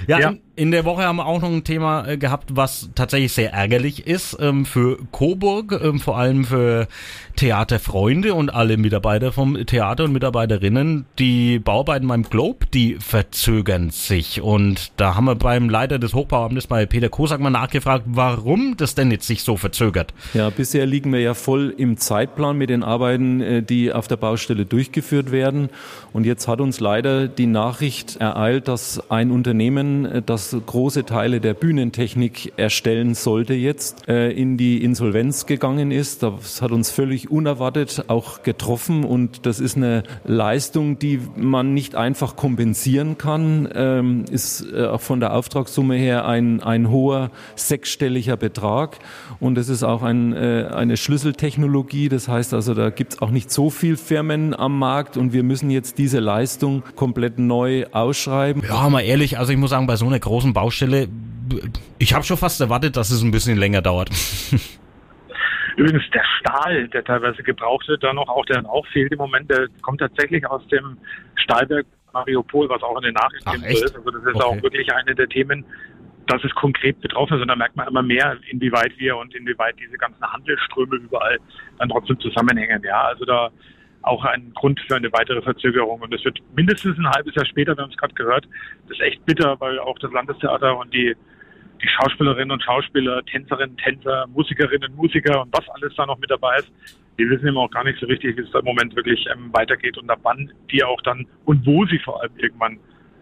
[0.06, 0.30] Ja, Ja.
[0.30, 3.52] In, in der Woche haben wir auch noch ein Thema äh, gehabt, was tatsächlich sehr
[3.52, 6.88] ärgerlich ist ähm, für Coburg, ähm, vor allem für
[7.36, 11.04] Theaterfreunde und alle Mitarbeiter vom Theater und Mitarbeiterinnen.
[11.18, 14.40] Die Bauarbeiten beim Globe, die verzögern sich.
[14.40, 18.94] Und da haben wir beim Leiter des Hochbauamtes bei Peter Kosak mal nachgefragt, warum das
[18.94, 20.14] denn jetzt sich so verzögert.
[20.32, 24.16] Ja, bisher liegen wir ja voll im Zeitplan mit den Arbeiten, äh, die auf der
[24.16, 25.68] Baustelle durchgeführt werden.
[26.14, 31.40] Und jetzt hat uns leider die Nachricht ereilt, dass ein Unternehmen, äh, das große Teile
[31.40, 36.22] der Bühnentechnik erstellen sollte, jetzt äh, in die Insolvenz gegangen ist.
[36.22, 41.94] Das hat uns völlig unerwartet auch getroffen und das ist eine Leistung, die man nicht
[41.94, 43.68] einfach kompensieren kann.
[43.74, 48.98] Ähm, ist äh, auch von der Auftragssumme her ein, ein hoher sechsstelliger Betrag
[49.40, 52.08] und es ist auch ein, eine Schlüsseltechnologie.
[52.08, 55.42] Das heißt also, da gibt es auch nicht so viel Firmen am Markt und wir
[55.42, 58.62] müssen jetzt diese Leistung komplett neu ausschreiben.
[58.68, 61.08] Ja, mal ehrlich, also ich muss sagen, bei so einer großen Baustelle,
[61.98, 64.10] ich habe schon fast erwartet, dass es ein bisschen länger dauert.
[65.76, 69.50] Übrigens, der Stahl, der teilweise gebraucht wird, da noch auch der auch fehlt im Moment,
[69.50, 70.96] der kommt tatsächlich aus dem
[71.34, 73.94] Stahlwerk Mariupol, was auch in den Nachrichten ist.
[73.94, 74.42] Also das ist Okay.
[74.42, 75.66] auch wirklich eine der Themen,
[76.28, 77.42] dass es konkret betroffen ist.
[77.42, 81.38] Und da merkt man immer mehr, inwieweit wir und inwieweit diese ganzen Handelsströme überall
[81.78, 82.82] dann trotzdem zusammenhängen.
[82.82, 83.50] Ja, also da
[84.06, 86.00] auch ein Grund für eine weitere Verzögerung.
[86.00, 88.46] Und es wird mindestens ein halbes Jahr später, wir haben es gerade gehört,
[88.88, 91.14] das ist echt bitter, weil auch das Landestheater und die
[91.82, 96.56] die Schauspielerinnen und Schauspieler, Tänzerinnen, Tänzer, Musikerinnen, Musiker und was alles da noch mit dabei
[96.58, 96.72] ist.
[97.18, 99.50] Die wissen immer auch gar nicht so richtig, wie es da im Moment wirklich ähm,
[99.52, 102.78] weitergeht und ab wann die auch dann und wo sie vor allem irgendwann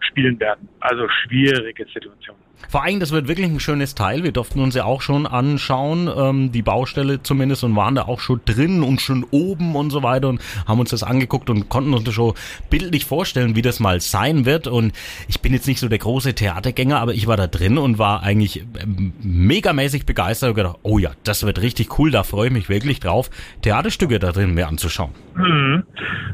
[0.07, 0.67] spielen werden.
[0.79, 2.35] Also schwierige Situation.
[2.69, 4.23] Vor allem, das wird wirklich ein schönes Teil.
[4.23, 8.19] Wir durften uns ja auch schon anschauen, ähm, die Baustelle zumindest, und waren da auch
[8.19, 11.93] schon drin und schon oben und so weiter und haben uns das angeguckt und konnten
[11.93, 12.33] uns das schon
[12.69, 14.67] bildlich vorstellen, wie das mal sein wird.
[14.67, 14.93] Und
[15.27, 18.23] ich bin jetzt nicht so der große Theatergänger, aber ich war da drin und war
[18.23, 22.53] eigentlich ähm, megamäßig begeistert und gedacht, oh ja, das wird richtig cool, da freue ich
[22.53, 23.29] mich wirklich drauf,
[23.61, 25.11] Theaterstücke da drin mir anzuschauen.
[25.35, 25.83] Mhm.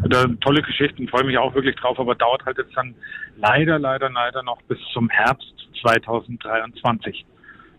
[0.10, 2.96] Da, tolle Geschichten, freue mich auch wirklich drauf, aber dauert halt jetzt dann
[3.38, 7.26] leider, leider, leider noch bis zum Herbst 2023.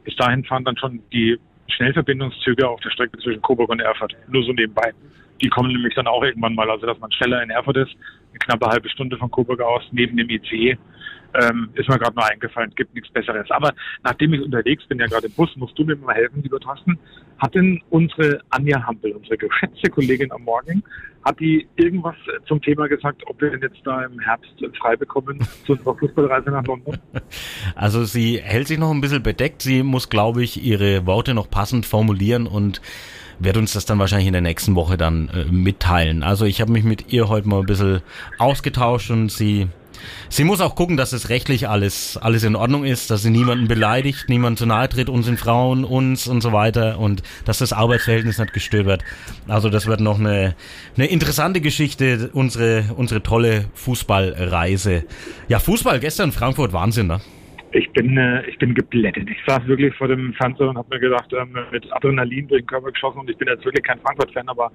[0.04, 1.38] Bis dahin fahren dann schon die
[1.68, 4.14] Schnellverbindungszüge auf der Strecke zwischen Coburg und Erfurt.
[4.28, 4.92] Nur so nebenbei.
[5.40, 7.96] Die kommen nämlich dann auch irgendwann mal, also dass man schneller in Erfurt ist
[8.32, 10.76] eine knappe halbe Stunde von Coburg aus, neben dem ICE.
[11.34, 13.50] Ähm, ist mir gerade noch eingefallen, gibt nichts Besseres.
[13.50, 16.60] Aber nachdem ich unterwegs bin, ja gerade im Bus, musst du mir mal helfen, lieber
[16.60, 16.98] Thorsten.
[17.38, 20.82] Hat denn unsere Anja Hampel, unsere geschätzte Kollegin am Morgen,
[21.24, 22.16] hat die irgendwas
[22.46, 26.50] zum Thema gesagt, ob wir denn jetzt da im Herbst frei bekommen zu unserer Fußballreise
[26.50, 26.98] nach London?
[27.74, 29.62] Also sie hält sich noch ein bisschen bedeckt.
[29.62, 32.82] Sie muss, glaube ich, ihre Worte noch passend formulieren und
[33.44, 36.22] wird uns das dann wahrscheinlich in der nächsten Woche dann äh, mitteilen.
[36.22, 38.00] Also ich habe mich mit ihr heute mal ein bisschen
[38.38, 39.68] ausgetauscht und sie
[40.28, 43.68] Sie muss auch gucken, dass es rechtlich alles, alles in Ordnung ist, dass sie niemanden
[43.68, 48.38] beleidigt, niemand zu nahe tritt, unseren Frauen, uns und so weiter und dass das Arbeitsverhältnis
[48.38, 49.04] nicht gestört wird.
[49.48, 50.56] Also das wird noch eine,
[50.96, 55.04] eine interessante Geschichte, unsere, unsere tolle Fußballreise.
[55.48, 57.20] Ja, Fußball gestern Frankfurt, Wahnsinn, ne?
[57.74, 59.28] Ich bin, äh, ich bin geblättet.
[59.30, 62.66] Ich saß wirklich vor dem Fernseher und habe mir gedacht, ähm, mit Adrenalin durch den
[62.66, 64.70] Körper geschossen und ich bin jetzt wirklich kein Frankfurt-Fan, aber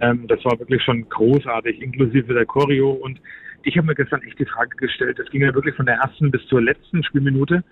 [0.00, 3.20] ähm, das war wirklich schon großartig, inklusive der Choreo und
[3.62, 6.30] ich habe mir gestern echt die Frage gestellt, es ging ja wirklich von der ersten
[6.30, 7.62] bis zur letzten Spielminute.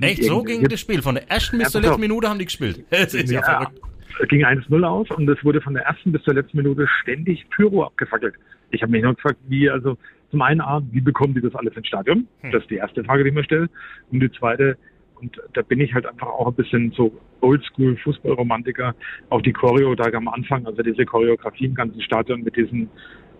[0.00, 1.02] Echt, so ging das Spiel?
[1.02, 2.84] Von der ersten bis zur letzten Minute haben die gespielt?
[2.90, 3.80] Das ist ja, ja verrückt.
[4.22, 7.44] Es ging 1-0 aus und es wurde von der ersten bis zur letzten Minute ständig
[7.50, 8.34] Pyro abgefackelt.
[8.70, 9.98] Ich habe mich noch gefragt, wie, also
[10.34, 12.26] zum einen, wie bekommen die das alles ins Stadion?
[12.40, 12.50] Hm.
[12.50, 13.68] Das ist die erste Frage, die ich mir stelle.
[14.10, 14.76] Und die zweite,
[15.20, 18.96] und da bin ich halt einfach auch ein bisschen so oldschool Fußballromantiker,
[19.30, 22.90] auch die Choreo da am Anfang, also diese Choreografie im ganzen Stadion mit diesen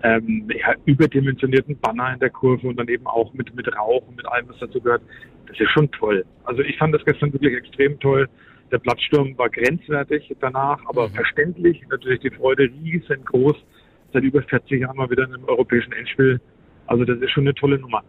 [0.04, 4.16] ähm, ja, überdimensionierten Banner in der Kurve und dann eben auch mit, mit Rauch und
[4.16, 5.02] mit allem, was dazu gehört.
[5.48, 6.24] Das ist schon toll.
[6.44, 8.28] Also ich fand das gestern wirklich extrem toll.
[8.70, 11.14] Der Platzsturm war grenzwertig danach, aber mhm.
[11.14, 11.83] verständlich.
[11.90, 13.57] Natürlich die Freude riesengroß.
[14.12, 16.40] Seit über 40 Jahren mal wieder in einem europäischen Endspiel.
[16.87, 18.03] Also das ist schon eine tolle Nummer.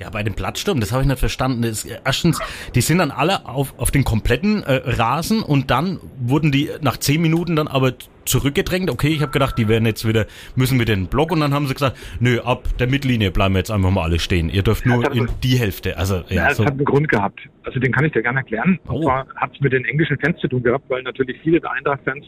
[0.00, 1.62] Ja, bei dem Plattsturm, das habe ich nicht verstanden.
[1.62, 2.40] Das, erstens,
[2.74, 6.96] die sind dann alle auf, auf den kompletten äh, Rasen und dann wurden die nach
[6.96, 7.92] zehn Minuten dann aber
[8.24, 8.90] zurückgedrängt.
[8.90, 10.26] Okay, ich habe gedacht, die werden jetzt wieder,
[10.56, 13.60] müssen wir den Block und dann haben sie gesagt, nö, ab der Mittellinie bleiben wir
[13.60, 14.48] jetzt einfach mal alle stehen.
[14.48, 15.96] Ihr dürft nur in die Hälfte.
[15.96, 16.64] Also, ja, ja es so.
[16.64, 17.40] hat einen Grund gehabt.
[17.62, 18.80] Also den kann ich dir gerne erklären.
[18.86, 19.02] Und oh.
[19.02, 22.26] zwar hat es mit den englischen Fans zu tun gehabt, weil natürlich viele der Eintracht-Fans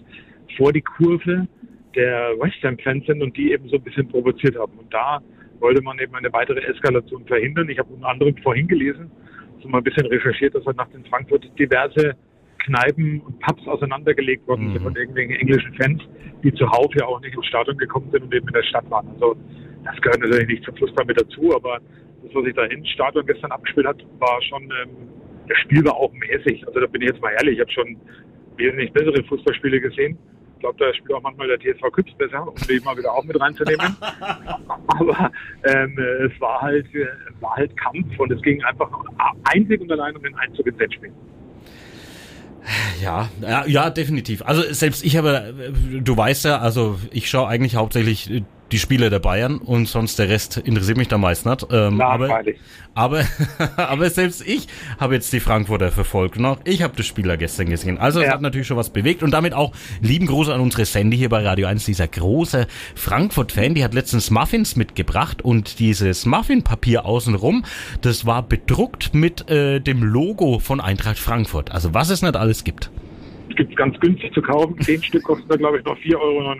[0.57, 1.49] vor die Kurve
[1.97, 4.73] der West Ham-Fans sind und die eben so ein bisschen provoziert haben.
[4.79, 5.21] Und da
[5.61, 7.69] wollte man eben eine weitere Eskalation verhindern.
[7.69, 9.11] Ich habe unter anderem vorhin gelesen,
[9.63, 12.17] so mal ein bisschen recherchiert, dass halt nach den Frankfurt diverse
[12.65, 14.85] Kneipen und Pubs auseinandergelegt worden sind mhm.
[14.85, 16.03] von irgendwelchen englischen Fans,
[16.43, 19.09] die zuhauf ja auch nicht ins Stadion gekommen sind und eben in der Stadt waren.
[19.09, 19.37] Also
[19.85, 21.79] das gehört natürlich nicht zum Fußball mit dazu, aber
[22.23, 25.09] das, was sich da im Stadion gestern abgespielt hat, war schon, ähm,
[25.49, 26.67] das Spiel war auch mäßig.
[26.67, 27.97] Also da bin ich jetzt mal ehrlich, ich habe schon
[28.57, 30.19] wesentlich bessere Fußballspiele gesehen.
[30.67, 33.23] Ich glaube, da spielt auch manchmal der TSV Küps besser, um den mal wieder auch
[33.23, 33.97] mit reinzunehmen.
[34.01, 35.31] Aber
[35.63, 37.07] ähm, es war halt, äh,
[37.41, 38.91] war halt Kampf und es ging einfach
[39.45, 41.13] einzig und allein um den Einzug ins Endspiel.
[43.01, 44.43] Ja, ja, ja, definitiv.
[44.43, 45.55] Also selbst ich habe,
[46.03, 50.29] du weißt ja, also ich schaue eigentlich hauptsächlich die Spiele der Bayern und sonst der
[50.29, 51.67] Rest interessiert mich da meist nicht.
[51.71, 52.43] Ähm, ja, aber,
[52.95, 53.25] aber,
[53.77, 54.67] aber selbst ich
[54.99, 56.59] habe jetzt die Frankfurter verfolgt noch.
[56.65, 57.99] Ich habe das Spieler gestern gesehen.
[57.99, 58.33] Also es ja.
[58.33, 61.43] hat natürlich schon was bewegt und damit auch lieben Gruß an unsere Sandy hier bei
[61.43, 67.65] Radio 1, dieser große Frankfurt-Fan, die hat letztens Muffins mitgebracht und dieses Muffin-Papier außenrum,
[68.01, 71.71] das war bedruckt mit äh, dem Logo von Eintracht Frankfurt.
[71.71, 72.91] Also was es nicht alles gibt
[73.55, 74.81] gibt es ganz günstig zu kaufen.
[74.81, 76.55] Zehn Stück kosten da, glaube ich, noch 4,99 Euro.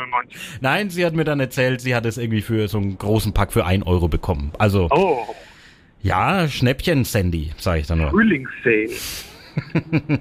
[0.61, 3.53] Nein, sie hat mir dann erzählt, sie hat es irgendwie für so einen großen Pack
[3.53, 4.53] für 1 Euro bekommen.
[4.59, 4.89] Also.
[4.91, 5.35] Oh.
[6.03, 8.11] Ja, Schnäppchen, Sandy, sage ich dann nur.
[8.11, 8.89] Frühlingssale.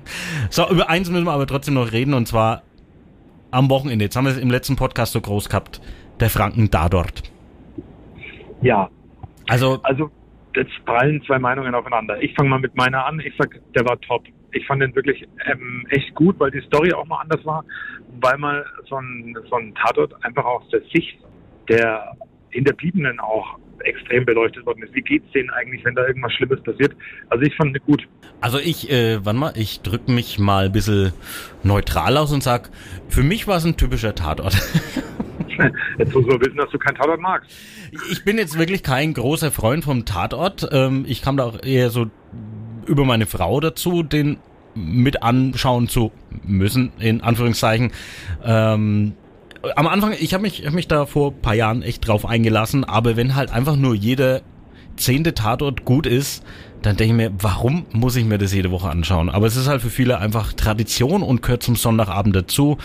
[0.50, 2.64] so, über eins müssen wir aber trotzdem noch reden und zwar
[3.52, 4.06] am Wochenende.
[4.06, 5.82] Jetzt haben wir es im letzten Podcast so groß gehabt.
[6.20, 7.24] Der Franken da dort.
[8.62, 8.90] Ja.
[9.48, 9.80] Also.
[9.84, 10.10] Also,
[10.56, 12.22] jetzt prallen zwei Meinungen aufeinander.
[12.22, 13.20] Ich fange mal mit meiner an.
[13.20, 14.24] Ich sag, der war top
[14.56, 17.64] ich fand den wirklich ähm, echt gut, weil die Story auch mal anders war,
[18.22, 21.18] weil mal so ein, so ein Tatort einfach aus der Sicht
[21.70, 22.16] der
[22.50, 24.96] Hinterbliebenen auch extrem beleuchtet worden ist.
[24.96, 26.96] Wie geht's denen eigentlich, wenn da irgendwas Schlimmes passiert?
[27.30, 28.08] Also ich fand es gut.
[28.40, 31.12] Also ich, äh, wann mal, ich drücke mich mal ein bisschen
[31.64, 32.70] neutral aus und sag,
[33.10, 34.56] für mich war es ein typischer Tatort.
[35.98, 37.50] Jetzt muss man wissen, dass du keinen Tatort magst.
[38.12, 40.68] Ich bin jetzt wirklich kein großer Freund vom Tatort.
[40.72, 42.08] Ähm, ich kam da auch eher so
[42.86, 44.38] über meine Frau dazu, den
[44.76, 46.12] mit anschauen zu
[46.44, 47.92] müssen, in Anführungszeichen.
[48.44, 49.14] Ähm,
[49.76, 53.16] am Anfang, ich habe mich, hab mich da vor paar Jahren echt drauf eingelassen, aber
[53.16, 54.42] wenn halt einfach nur jeder
[54.98, 56.44] zehnte Tatort gut ist,
[56.82, 59.30] dann denke ich mir, warum muss ich mir das jede Woche anschauen?
[59.30, 62.78] Aber es ist halt für viele einfach Tradition und gehört zum Sonntagabend dazu.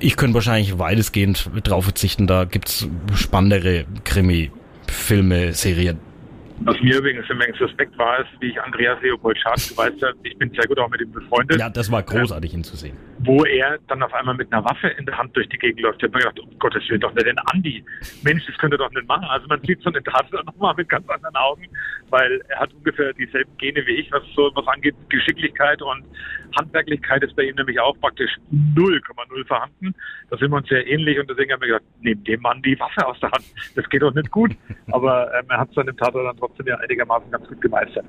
[0.00, 4.50] Ich könnte wahrscheinlich weitestgehend drauf verzichten, da gibt's spannendere Krimi,
[4.88, 5.98] Filme, Serien
[6.64, 10.12] Was mir übrigens im Respekt war, ist, wie ich Andreas Leopold Schatz, du weißt ja,
[10.22, 11.60] ich bin sehr gut auch mit ihm befreundet.
[11.60, 12.96] Ja, das war großartig, ihn zu sehen.
[13.18, 15.98] Wo er dann auf einmal mit einer Waffe in der Hand durch die Gegend läuft.
[15.98, 17.84] Ich habe mir gedacht, um Gottes Willen, doch nicht den Andi.
[18.22, 19.24] Mensch, das könnte doch nicht machen.
[19.24, 21.66] Also man sieht so eine Tatsache nochmal mit ganz anderen Augen,
[22.08, 26.04] weil er hat ungefähr dieselben Gene wie ich, was so was angeht, Geschicklichkeit und
[26.56, 29.94] Handwerklichkeit ist bei ihm nämlich auch praktisch 0,0 vorhanden.
[30.30, 32.78] Da sind wir uns sehr ähnlich und deswegen haben wir gesagt, nehmt dem Mann die
[32.78, 33.44] Waffe aus der Hand.
[33.74, 34.52] Das geht doch nicht gut.
[34.92, 38.04] Aber ähm, er hat es dann im Tatort dann trotzdem ja einigermaßen ganz gut gemeistert.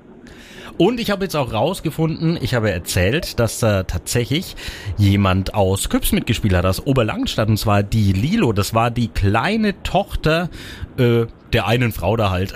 [0.78, 4.56] Und ich habe jetzt auch rausgefunden, ich habe erzählt, dass da tatsächlich
[4.98, 8.52] jemand aus Küps mitgespielt hat, aus Oberlangstadt, und zwar die Lilo.
[8.52, 10.50] Das war die kleine Tochter
[10.98, 12.54] äh, der einen Frau da halt.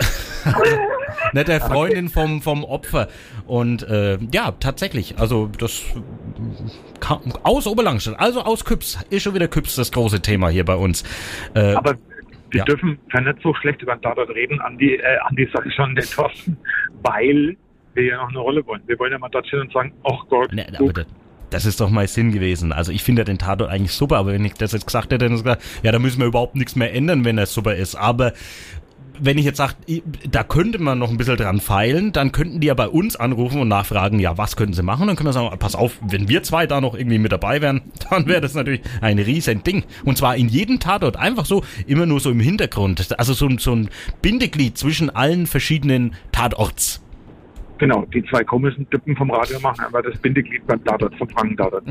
[1.32, 3.08] Nicht der Freundin vom, vom Opfer.
[3.46, 5.82] Und äh, ja, tatsächlich, also das
[7.00, 8.98] kam aus Oberlangstadt, also aus Küps.
[9.10, 11.02] Ist schon wieder Küps das große Thema hier bei uns.
[11.54, 11.96] Äh, Aber
[12.50, 12.64] wir ja.
[12.64, 15.94] dürfen ja nicht so schlecht über den Tatort reden, Andi, äh, Andi sag ich schon,
[15.94, 16.56] den Thorsten,
[17.02, 17.56] weil
[17.94, 18.82] wir ja noch eine Rolle wollen.
[18.86, 21.06] Wir wollen ja mal dort stehen und sagen, ach Gott, Ne, aber das,
[21.50, 22.72] das ist doch mein Sinn gewesen.
[22.72, 25.18] Also ich finde ja den Tatort eigentlich super, aber wenn ich das jetzt gesagt hätte,
[25.18, 27.74] dann hätte ich gesagt, ja, da müssen wir überhaupt nichts mehr ändern, wenn er super
[27.74, 27.94] ist.
[27.96, 28.32] Aber
[29.20, 29.74] wenn ich jetzt sage,
[30.30, 33.60] da könnte man noch ein bisschen dran feilen, dann könnten die ja bei uns anrufen
[33.60, 35.06] und nachfragen, ja, was könnten sie machen?
[35.06, 37.82] Dann können wir sagen, pass auf, wenn wir zwei da noch irgendwie mit dabei wären,
[38.10, 39.84] dann wäre das natürlich ein riesen Ding.
[40.04, 43.18] Und zwar in jedem Tatort, einfach so, immer nur so im Hintergrund.
[43.18, 43.90] Also so, so ein
[44.22, 47.00] Bindeglied zwischen allen verschiedenen Tatorts.
[47.80, 51.84] Genau, die zwei komischen Typen vom Radio machen aber das Bindeglied beim Tatort, vom Franken-Tatort.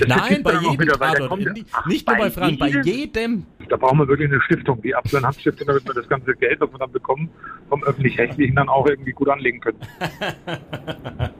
[0.00, 1.28] Das Nein, bei jedem wieder, Tatort.
[1.28, 3.44] kommt Nicht- Ach, nicht nur bei Franken, bei jedem.
[3.68, 6.60] Da brauchen wir wirklich eine Stiftung, die Apfel- und Handstiftung, damit wir das ganze Geld,
[6.62, 7.28] was wir dann bekommen,
[7.68, 9.78] vom Öffentlich-Rechtlichen dann auch irgendwie gut anlegen können.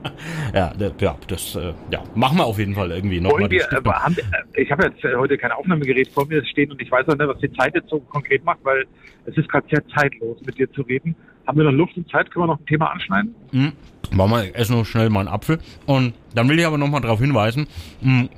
[0.55, 3.51] Ja, da- ja, das äh, ja, machen wir auf jeden Fall irgendwie nochmal.
[3.51, 6.91] Wir, äh, haben, äh, ich habe jetzt heute kein Aufnahmegerät vor mir stehen und ich
[6.91, 8.85] weiß auch nicht, was die Zeit jetzt so konkret macht, weil
[9.27, 11.17] es ist gerade sehr zeitlos, mit dir zu reden.
[11.47, 12.31] Haben wir noch Luft und Zeit?
[12.31, 13.35] Können wir noch ein Thema anschneiden?
[13.53, 13.73] Hm,
[14.13, 15.59] machen wir erst noch schnell mal einen Apfel.
[15.87, 17.67] Und dann will ich aber nochmal darauf hinweisen,
[18.01, 18.29] hm,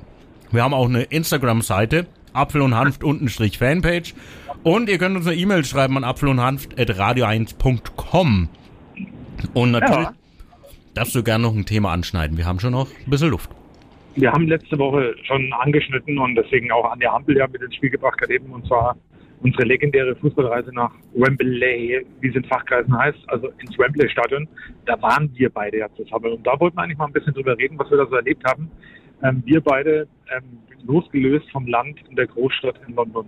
[0.51, 4.13] wir haben auch eine Instagram-Seite, Apfel und Hanft untenstrich Fanpage.
[4.63, 8.49] Und ihr könnt uns eine E-Mail schreiben an apfel und Hanft at radio1.com.
[9.53, 10.13] Und natürlich Ja.
[10.93, 12.37] darfst du gerne noch ein Thema anschneiden.
[12.37, 13.49] Wir haben schon noch ein bisschen Luft.
[14.15, 17.75] Wir haben letzte Woche schon angeschnitten und deswegen auch an der Ampel ja mit ins
[17.75, 18.97] Spiel gebracht gerade eben und zwar
[19.41, 24.47] unsere legendäre Fußballreise nach Wembley, wie es in Fachkreisen heißt, also ins Wembley-Stadion.
[24.85, 27.57] Da waren wir beide ja zusammen und da wollten wir eigentlich mal ein bisschen drüber
[27.57, 28.69] reden, was wir da so erlebt haben.
[29.23, 33.25] Ähm, wir beide ähm, losgelöst vom Land in der Großstadt in London.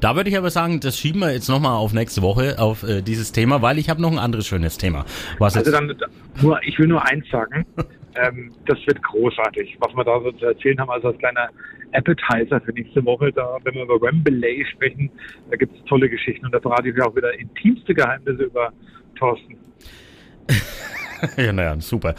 [0.00, 3.02] Da würde ich aber sagen, das schieben wir jetzt nochmal auf nächste Woche, auf äh,
[3.02, 5.04] dieses Thema, weil ich habe noch ein anderes schönes Thema.
[5.38, 6.10] Was Also jetzt, dann
[6.42, 7.64] nur, ich will nur eins sagen,
[8.16, 11.48] ähm, das wird großartig, was wir da so zu erzählen haben, also als kleiner
[11.92, 15.10] Appetizer für nächste Woche, da, wenn wir über Wembley sprechen,
[15.50, 18.72] da gibt es tolle Geschichten und da verrate ich dir auch wieder intimste Geheimnisse über
[19.18, 19.56] Thorsten.
[21.36, 22.14] ja, naja, super.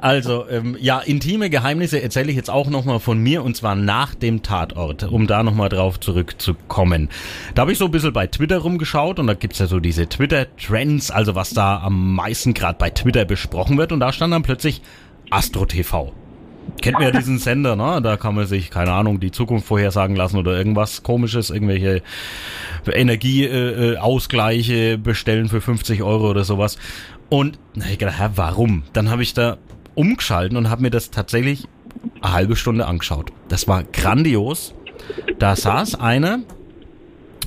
[0.00, 4.14] Also, ähm, ja, intime Geheimnisse erzähle ich jetzt auch nochmal von mir und zwar nach
[4.14, 7.08] dem Tatort, um da nochmal drauf zurückzukommen.
[7.54, 10.08] Da habe ich so ein bisschen bei Twitter rumgeschaut und da gibt's ja so diese
[10.08, 14.42] Twitter-Trends, also was da am meisten gerade bei Twitter besprochen wird und da stand dann
[14.42, 14.82] plötzlich
[15.32, 16.12] Astro TV.
[16.80, 18.00] Kennt man ja diesen Sender, ne?
[18.02, 22.02] Da kann man sich, keine Ahnung, die Zukunft vorhersagen lassen oder irgendwas komisches, irgendwelche
[22.86, 26.78] Energieausgleiche Ausgleiche bestellen für 50 Euro oder sowas.
[27.30, 28.84] Und na, ich gedacht, hä, warum?
[28.92, 29.56] Dann habe ich da
[29.94, 31.66] umgeschalten und habe mir das tatsächlich
[32.20, 33.32] eine halbe Stunde angeschaut.
[33.48, 34.74] Das war grandios.
[35.38, 36.40] Da saß einer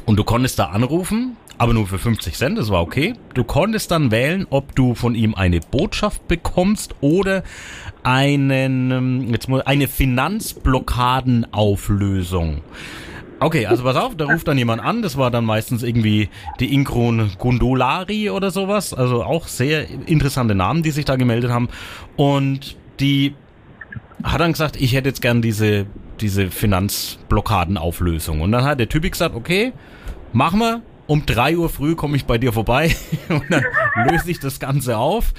[0.05, 3.13] und du konntest da anrufen, aber nur für 50 Cent, das war okay.
[3.33, 7.43] Du konntest dann wählen, ob du von ihm eine Botschaft bekommst oder
[8.03, 12.61] einen, ähm, jetzt muss, eine Finanzblockadenauflösung.
[13.39, 16.73] Okay, also pass auf, da ruft dann jemand an, das war dann meistens irgendwie die
[16.73, 21.67] Inkron Gundolari oder sowas, also auch sehr interessante Namen, die sich da gemeldet haben.
[22.15, 23.35] Und die
[24.23, 25.85] hat dann gesagt, ich hätte jetzt gern diese,
[26.21, 28.39] diese Finanzblockadenauflösung.
[28.39, 29.73] Und dann hat der Typ gesagt, okay,
[30.31, 32.95] machen wir, um drei Uhr früh komme ich bei dir vorbei
[33.29, 33.63] und dann
[33.95, 35.33] löse ich das Ganze auf.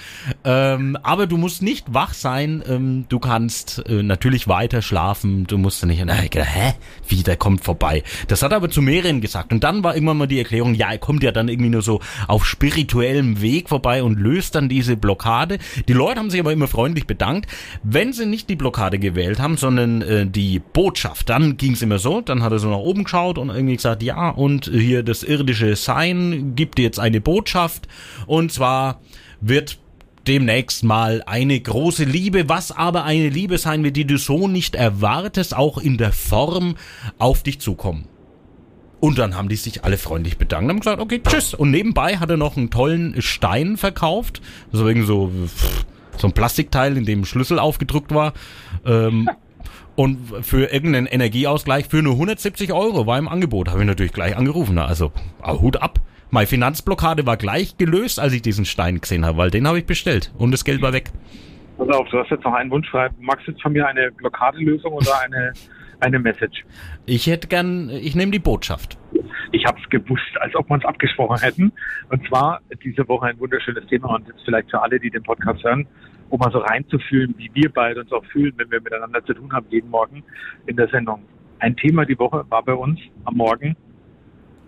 [0.45, 2.63] Ähm, aber du musst nicht wach sein.
[2.69, 5.47] Ähm, du kannst äh, natürlich weiter schlafen.
[5.47, 6.03] Du musst nicht.
[6.05, 6.75] Na, gedacht, hä?
[7.09, 8.03] Wie, der kommt vorbei?
[8.29, 9.53] Das hat er aber zu mehreren gesagt.
[9.53, 12.01] Und dann war irgendwann mal die Erklärung, ja, er kommt ja dann irgendwie nur so
[12.29, 15.59] auf spirituellem Weg vorbei und löst dann diese Blockade.
[15.89, 17.51] Die Leute haben sich aber immer freundlich bedankt.
[17.83, 21.99] Wenn sie nicht die Blockade gewählt haben, sondern äh, die Botschaft, dann ging es immer
[21.99, 22.21] so.
[22.21, 25.77] Dann hat er so nach oben geschaut und irgendwie gesagt, ja, und hier das irdische
[25.77, 27.87] Sein gibt dir jetzt eine Botschaft.
[28.27, 29.01] Und zwar
[29.41, 29.79] wird
[30.27, 34.75] demnächst mal eine große Liebe, was aber eine Liebe sein wird, die du so nicht
[34.75, 36.77] erwartest, auch in der Form
[37.19, 38.09] auf dich zukommen.
[38.99, 41.55] Und dann haben die sich alle freundlich bedankt und haben gesagt, okay, tschüss.
[41.55, 44.41] Und nebenbei hat er noch einen tollen Stein verkauft.
[44.73, 45.31] So irgendwie so,
[46.17, 48.33] so ein Plastikteil, in dem ein Schlüssel aufgedruckt war.
[48.85, 49.29] Ähm,
[49.97, 53.69] und für irgendeinen Energieausgleich für nur 170 Euro war im Angebot.
[53.69, 54.79] Habe ich natürlich gleich angerufen.
[54.79, 55.13] Also,
[55.45, 56.01] Hut ab.
[56.31, 59.87] Meine Finanzblockade war gleich gelöst, als ich diesen Stein gesehen habe, weil den habe ich
[59.87, 61.11] bestellt und das Geld war weg.
[61.79, 62.93] Pass auf, du hast jetzt noch einen Wunsch.
[63.21, 65.53] Magst du jetzt von mir eine Blockadelösung oder eine,
[66.01, 66.65] eine Message?
[67.05, 68.99] Ich hätte gern, ich nehme die Botschaft.
[69.53, 71.73] Ich habe es gewusst, als ob wir uns abgesprochen hätten.
[72.11, 75.63] Und zwar diese Woche ein wunderschönes Thema und jetzt vielleicht für alle, die den Podcast
[75.63, 75.87] hören,
[76.31, 79.53] um mal so reinzufühlen, wie wir beide uns auch fühlen, wenn wir miteinander zu tun
[79.53, 80.25] haben, jeden Morgen
[80.67, 81.23] in der Sendung.
[81.61, 83.77] Ein Thema die Woche war bei uns am Morgen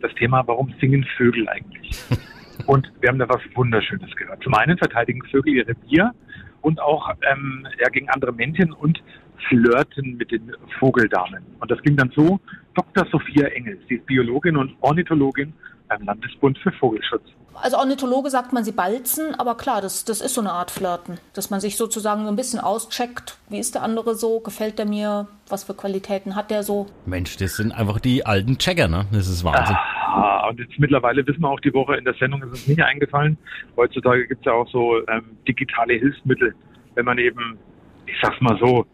[0.01, 2.03] das Thema, warum singen Vögel eigentlich?
[2.67, 4.43] Und wir haben da was Wunderschönes gehört.
[4.43, 6.13] Zum einen verteidigen Vögel ihre Bier
[6.61, 9.01] und auch ähm, ja, gegen andere Männchen und
[9.49, 11.45] flirten mit den Vogeldamen.
[11.61, 12.41] Und das ging dann so,
[12.75, 13.07] Dr.
[13.11, 15.53] Sophia Engels, sie ist Biologin und Ornithologin
[15.89, 17.23] beim Landesbund für Vogelschutz.
[17.61, 21.19] Als Ornithologe sagt man, sie balzen, aber klar, das, das ist so eine Art Flirten,
[21.35, 23.39] dass man sich sozusagen so ein bisschen auscheckt.
[23.49, 24.41] Wie ist der andere so?
[24.41, 25.29] Gefällt der mir?
[25.49, 26.87] Was für Qualitäten hat der so?
[27.07, 29.07] Mensch, das sind einfach die alten Checker, ne?
[29.13, 29.77] Das ist Wahnsinn.
[29.77, 32.83] Ah, und jetzt mittlerweile wissen wir auch die Woche in der Sendung ist uns nicht
[32.83, 33.39] eingefallen.
[33.77, 36.55] Heutzutage gibt es ja auch so ähm, digitale Hilfsmittel,
[36.95, 37.59] wenn man eben,
[38.07, 38.87] ich sag's mal so,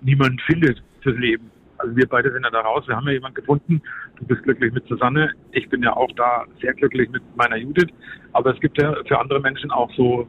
[0.00, 1.50] niemanden findet fürs Leben.
[1.84, 2.84] Also wir beide sind ja da raus.
[2.86, 3.82] Wir haben ja jemanden gefunden.
[4.16, 5.32] Du bist glücklich mit Susanne.
[5.52, 7.90] Ich bin ja auch da sehr glücklich mit meiner Judith.
[8.32, 10.26] Aber es gibt ja für andere Menschen auch so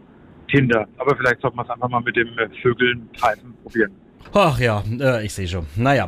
[0.50, 0.86] Tinder.
[0.98, 2.28] Aber vielleicht sollten wir es einfach mal mit dem
[2.62, 3.92] Vögeln treiben probieren.
[4.34, 5.66] Ach ja, äh, ich sehe schon.
[5.78, 6.08] Naja.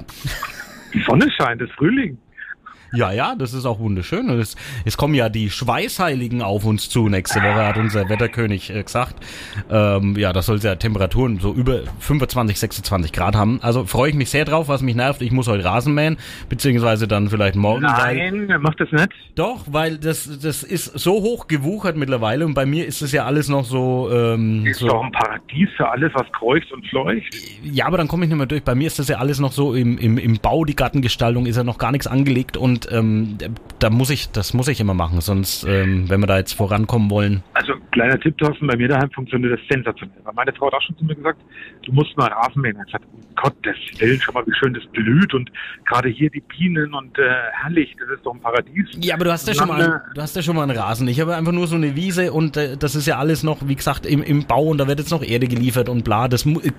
[0.93, 2.17] Die Sonne scheint, es ist Frühling.
[2.93, 4.29] Ja, ja, das ist auch wunderschön.
[4.29, 8.73] Und es, es kommen ja die Schweißheiligen auf uns zu nächste Woche, hat unser Wetterkönig
[8.73, 9.15] äh, gesagt.
[9.69, 13.59] Ähm, ja, das soll ja Temperaturen so über 25, 26 Grad haben.
[13.61, 15.21] Also freue ich mich sehr drauf, was mich nervt.
[15.21, 16.17] Ich muss heute Rasen mähen,
[16.49, 17.81] beziehungsweise dann vielleicht morgen.
[17.81, 19.09] Nein, weil, macht das nicht.
[19.35, 23.25] Doch, weil das, das ist so hoch gewuchert mittlerweile und bei mir ist es ja
[23.25, 24.09] alles noch so...
[24.11, 27.35] Ähm, ist so, doch ein Paradies für alles, was kreucht und fleucht.
[27.63, 28.63] Ja, aber dann komme ich nicht mehr durch.
[28.63, 31.57] Bei mir ist das ja alles noch so im, im, im Bau, die Gartengestaltung ist
[31.57, 33.37] ja noch gar nichts angelegt und und ähm,
[33.79, 37.09] da muss ich, das muss ich immer machen, sonst, ähm, wenn wir da jetzt vorankommen
[37.09, 37.43] wollen.
[37.53, 40.17] Also kleiner Tipp, Thorsten, bei mir daheim funktioniert das sensationell.
[40.23, 41.39] Weil meine Frau hat auch schon zu mir gesagt,
[41.85, 42.77] du musst mal Rasen mähen.
[42.79, 45.51] Ich gesagt, um Gottes Willen, schau mal, wie schön das blüht und
[45.85, 48.87] gerade hier die Bienen und äh, herrlich, das ist doch ein Paradies.
[48.99, 51.07] Ja, aber du hast ja schon mal, du hast ja schon mal einen Rasen.
[51.07, 53.75] Ich habe einfach nur so eine Wiese und äh, das ist ja alles noch, wie
[53.75, 56.27] gesagt, im, im Bau und da wird jetzt noch Erde geliefert und bla.
[56.27, 56.71] Das äh,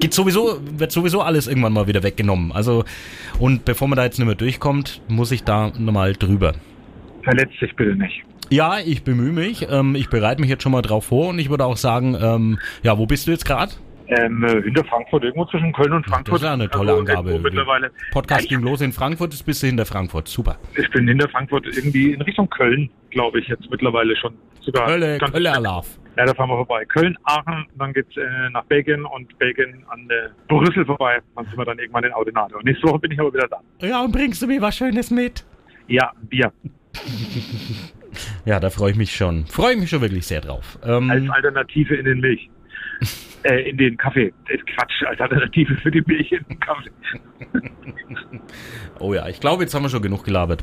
[0.00, 2.52] geht sowieso, wird sowieso alles irgendwann mal wieder weggenommen.
[2.52, 2.84] Also,
[3.38, 6.54] und bevor man da jetzt nicht mehr durchkommt, muss ich da nochmal drüber.
[7.22, 8.22] Verletz dich bitte nicht.
[8.50, 9.66] Ja, ich bemühe mich.
[9.70, 12.58] Ähm, ich bereite mich jetzt schon mal drauf vor und ich würde auch sagen, ähm,
[12.82, 13.72] ja, wo bist du jetzt gerade?
[14.08, 16.34] Ähm, hinter Frankfurt, irgendwo zwischen Köln und Frankfurt.
[16.34, 17.38] Das ist ja eine tolle Also Angabe.
[17.38, 17.92] Mittlerweile.
[18.10, 20.26] Podcast ging los in Frankfurt, jetzt bist du hinter Frankfurt.
[20.26, 20.56] Super.
[20.76, 24.34] Ich bin hinter Frankfurt irgendwie in Richtung Köln, glaube ich, jetzt mittlerweile schon.
[24.62, 25.99] Sogar Hölle, ganz- Hölle Alarv.
[26.20, 26.84] Ja, da fahren wir vorbei.
[26.84, 31.18] Köln, Aachen, dann geht's äh, nach Belgien und Belgien an äh, Brüssel vorbei.
[31.34, 32.56] Dann sind wir dann irgendwann in Audenade.
[32.58, 33.62] Und nächste Woche bin ich aber wieder da.
[33.80, 35.46] Ja, und bringst du mir was Schönes mit?
[35.86, 36.52] Ja, Bier.
[38.44, 39.46] Ja, da freue ich mich schon.
[39.46, 40.80] Freue ich mich schon wirklich sehr drauf.
[40.84, 42.50] Ähm, Als Alternative in den Milch.
[43.44, 44.32] äh, in den Kaffee.
[44.74, 46.90] Quatsch, als Alternative für die Milch in den Kaffee.
[48.98, 50.62] oh ja, ich glaube, jetzt haben wir schon genug gelabert.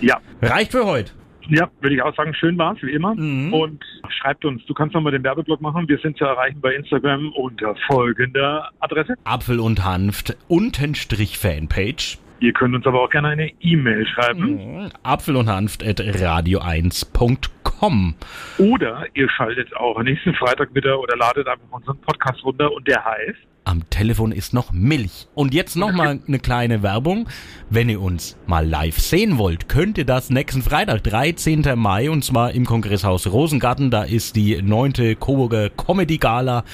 [0.00, 0.20] Ja.
[0.40, 1.10] Reicht für heute.
[1.48, 3.14] Ja, würde ich auch sagen, schön war's, wie immer.
[3.14, 3.52] Mhm.
[3.52, 5.88] Und schreibt uns, du kannst nochmal den Werbeblock machen.
[5.88, 9.14] Wir sind zu erreichen bei Instagram unter folgender Adresse.
[9.24, 12.18] Apfel und Hanft, Untenstrich Fanpage.
[12.40, 14.82] Ihr könnt uns aber auch gerne eine E-Mail schreiben.
[14.82, 14.90] Mhm.
[15.02, 18.14] Apfel und Hanft at radio1.com.
[18.58, 23.04] Oder ihr schaltet auch nächsten Freitag wieder oder ladet einfach unseren Podcast runter und der
[23.04, 25.28] heißt Am Telefon ist noch Milch.
[25.34, 27.28] Und jetzt nochmal eine kleine Werbung.
[27.70, 31.64] Wenn ihr uns mal live sehen wollt, könnt ihr das nächsten Freitag, 13.
[31.76, 33.90] Mai, und zwar im Kongresshaus Rosengarten.
[33.90, 36.64] Da ist die neunte Coburger Comedy Gala.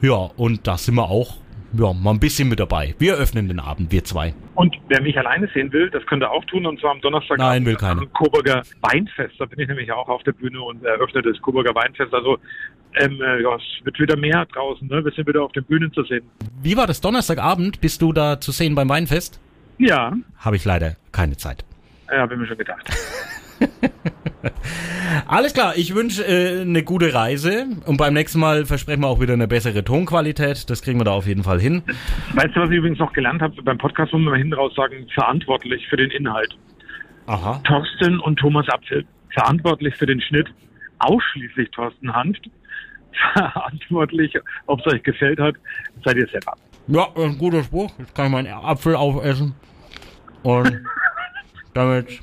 [0.00, 1.36] Ja, und da sind wir auch
[1.76, 2.94] ja, mal ein bisschen mit dabei.
[2.98, 4.34] Wir öffnen den Abend, wir zwei.
[4.54, 6.66] Und wer mich alleine sehen will, das könnt ihr auch tun.
[6.66, 9.34] Und zwar am Donnerstag Nein, will am Coburger Weinfest.
[9.38, 12.12] Da bin ich nämlich auch auf der Bühne und eröffne das Coburger Weinfest.
[12.14, 12.38] Also
[12.94, 14.86] ähm, äh, ja, es wird wieder mehr draußen.
[14.88, 15.04] Ne?
[15.04, 16.22] Wir sind wieder auf den Bühnen zu sehen.
[16.62, 17.80] Wie war das Donnerstagabend?
[17.80, 19.40] Bist du da zu sehen beim Weinfest?
[19.78, 21.64] Ja, Habe ich leider keine Zeit.
[22.08, 22.88] ja habe ich mir schon gedacht.
[25.26, 29.20] Alles klar, ich wünsche äh, eine gute Reise und beim nächsten Mal versprechen wir auch
[29.20, 30.68] wieder eine bessere Tonqualität.
[30.70, 31.82] Das kriegen wir da auf jeden Fall hin.
[32.34, 33.62] Weißt du, was ich übrigens noch gelernt habe?
[33.62, 36.56] Beim Podcast muss man hinten raus sagen, verantwortlich für den Inhalt.
[37.26, 37.60] Aha.
[37.64, 39.04] Thorsten und Thomas Apfel.
[39.32, 40.48] Verantwortlich für den Schnitt.
[40.98, 42.48] Ausschließlich Thorsten Hanft.
[43.32, 45.54] Verantwortlich, ob es euch gefällt hat,
[46.04, 46.54] seid ihr selber.
[46.88, 47.92] Ja, ein guter Spruch.
[47.98, 49.54] Jetzt kann ich meinen Apfel aufessen.
[50.42, 50.82] Und
[51.74, 52.20] damit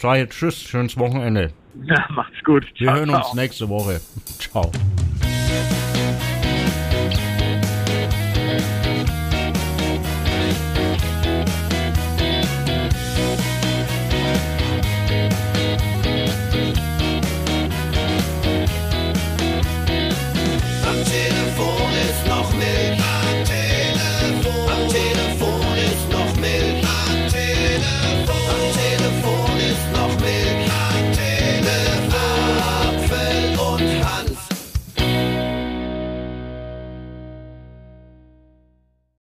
[0.00, 1.52] sage ich Tschüss, schönes Wochenende.
[1.84, 2.66] Ja, macht's gut.
[2.78, 3.36] Wir Ciao, hören uns ciao.
[3.36, 4.00] nächste Woche.
[4.38, 4.70] Ciao.